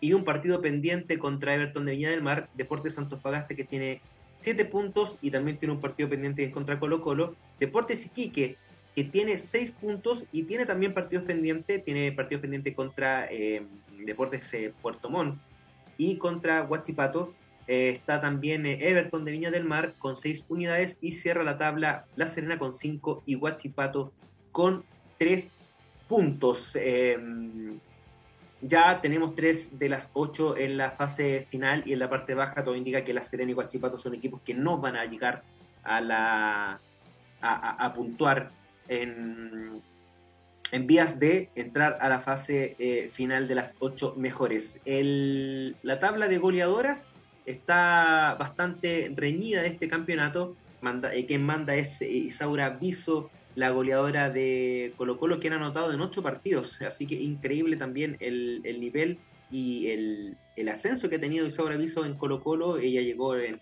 [0.00, 4.00] y un partido pendiente contra Everton de Viña del Mar, Deportes Santos Fagasta que tiene
[4.40, 8.56] siete puntos y también tiene un partido pendiente contra Colo Colo, Deportes Iquique
[8.94, 13.62] que tiene seis puntos y tiene también partidos pendientes, tiene partidos pendientes contra eh,
[14.04, 14.52] Deportes
[14.82, 15.38] Puerto Montt
[15.96, 17.34] y contra Huachipato,
[17.68, 21.58] eh, está también eh, Everton de Viña del Mar con 6 unidades y cierra la
[21.58, 24.10] tabla La Serena con 5 y Huachipato
[24.52, 24.84] con
[25.18, 25.52] 3
[26.08, 26.74] puntos.
[26.74, 27.78] Em,
[28.62, 32.64] ya tenemos 3 de las 8 en la fase final y en la parte baja
[32.64, 35.42] todo indica que La Serena y Huachipato son equipos que no van a llegar
[35.84, 36.80] a la
[37.40, 38.50] a, puntuar
[38.88, 39.82] en,
[40.72, 44.80] en vías de entrar a la fase eh, final de las 8 mejores.
[44.86, 47.10] El, la tabla de goleadoras
[47.50, 50.56] está bastante reñida este campeonato.
[50.80, 55.54] Manda, eh, quien manda es eh, Isaura Viso, la goleadora de Colo Colo, que han
[55.54, 56.80] anotado en ocho partidos.
[56.82, 59.18] Así que increíble también el, nivel
[59.50, 62.78] y el, ascenso que ha tenido Isaura Viso en Colo Colo.
[62.78, 63.56] Ella llegó en,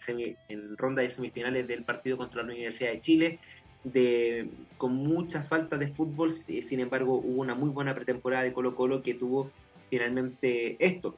[0.48, 3.38] en ronda de semifinales del partido contra la Universidad de Chile.
[3.84, 8.74] De, con mucha falta de fútbol, sin embargo hubo una muy buena pretemporada de Colo
[8.74, 9.52] Colo que tuvo
[9.88, 11.16] finalmente esto,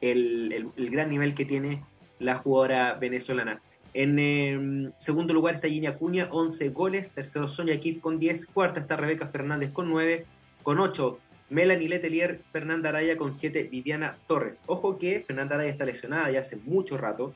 [0.00, 1.82] el, gran nivel que tiene
[2.18, 3.60] la jugadora venezolana.
[3.94, 7.10] En em, segundo lugar está Gina Acuña, 11 goles.
[7.12, 8.46] Tercero Sonia Kif con 10.
[8.46, 10.26] Cuarta está Rebeca Fernández con 9.
[10.62, 11.18] Con 8,
[11.48, 14.60] Melanie Letelier, Fernanda Araya con 7, Viviana Torres.
[14.66, 17.34] Ojo que Fernanda Araya está lesionada ya hace mucho rato.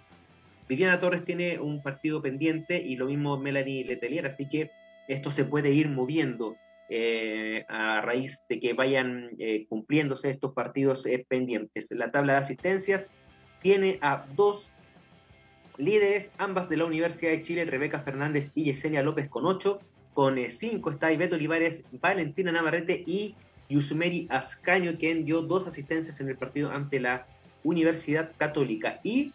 [0.68, 4.70] Viviana Torres tiene un partido pendiente y lo mismo Melanie Letelier, así que
[5.08, 6.56] esto se puede ir moviendo.
[6.93, 11.93] Eh, a raíz de que vayan eh, cumpliéndose estos partidos eh, pendientes.
[11.93, 13.12] La tabla de asistencias
[13.62, 14.68] tiene a dos
[15.78, 19.78] líderes, ambas de la Universidad de Chile, Rebeca Fernández y Yesenia López con ocho.
[20.14, 23.36] Con cinco está Ibeto Olivares, Valentina Navarrete y
[23.68, 27.24] Yusumeri Ascaño, quien dio dos asistencias en el partido ante la
[27.62, 28.99] Universidad Católica.
[29.05, 29.32] Y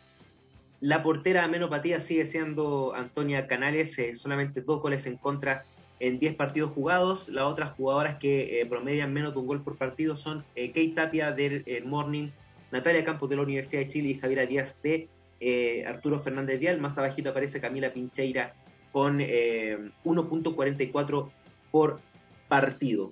[0.82, 5.64] la portera menopatía sigue siendo Antonia Canales, solamente dos goles en contra
[6.00, 7.30] en 10 partidos jugados.
[7.30, 10.94] Las otras jugadoras que eh, promedian menos de un gol por partido son eh, Kate
[10.96, 12.30] Tapia del eh, Morning,
[12.72, 15.08] Natalia Campos de la Universidad de Chile y Javiera Díaz de
[15.88, 16.80] Arturo Fernández Vial.
[16.80, 18.56] Más abajito aparece Camila Pincheira
[18.92, 21.30] con 1.44
[21.72, 22.00] por
[22.48, 23.12] partido.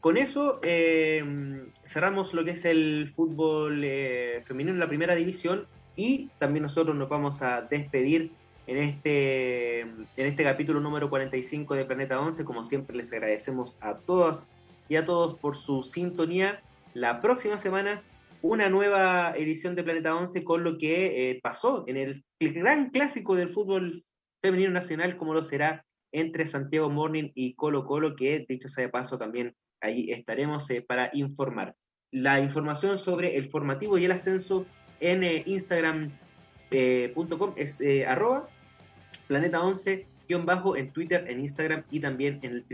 [0.00, 0.60] con eso
[1.82, 3.80] cerramos lo que es el fútbol
[4.44, 5.66] femenino en la primera división
[5.96, 8.32] y también nosotros nos vamos a despedir
[8.66, 12.44] en este, en este capítulo número 45 de Planeta 11.
[12.44, 14.48] Como siempre les agradecemos a todas
[14.88, 16.62] y a todos por su sintonía.
[16.94, 18.02] La próxima semana
[18.44, 23.36] una nueva edición de Planeta 11 con lo que eh, pasó en el, gran clásico
[23.36, 24.04] del fútbol
[24.42, 28.90] femenino nacional como lo será entre Santiago Morning y Colo Colo, que dicho sea de
[28.90, 31.74] paso también ahí estaremos eh, para informar.
[32.10, 34.66] La información sobre el formativo y el ascenso
[35.00, 38.46] en eh, Instagram.com es arroba
[39.34, 40.06] planeta11
[40.44, 42.64] bajo en Twitter, en Instagram y también en el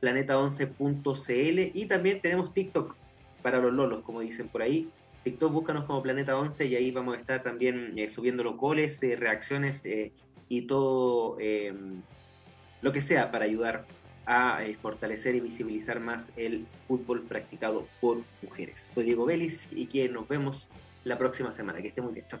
[0.00, 2.94] www.planeta11.cl y también tenemos TikTok
[3.42, 4.88] para los lolos, como dicen por ahí.
[5.24, 9.00] TikTok, búscanos como Planeta 11 y ahí vamos a estar también eh, subiendo los goles,
[9.02, 10.10] eh, reacciones eh,
[10.48, 11.38] y todo
[12.80, 13.84] lo que sea para ayudar
[14.26, 18.80] a fortalecer y visibilizar más el fútbol practicado por mujeres.
[18.80, 20.68] Soy Diego Vélez y que nos vemos
[21.04, 21.80] la próxima semana.
[21.80, 22.26] Que esté muy bien.
[22.28, 22.40] Chao.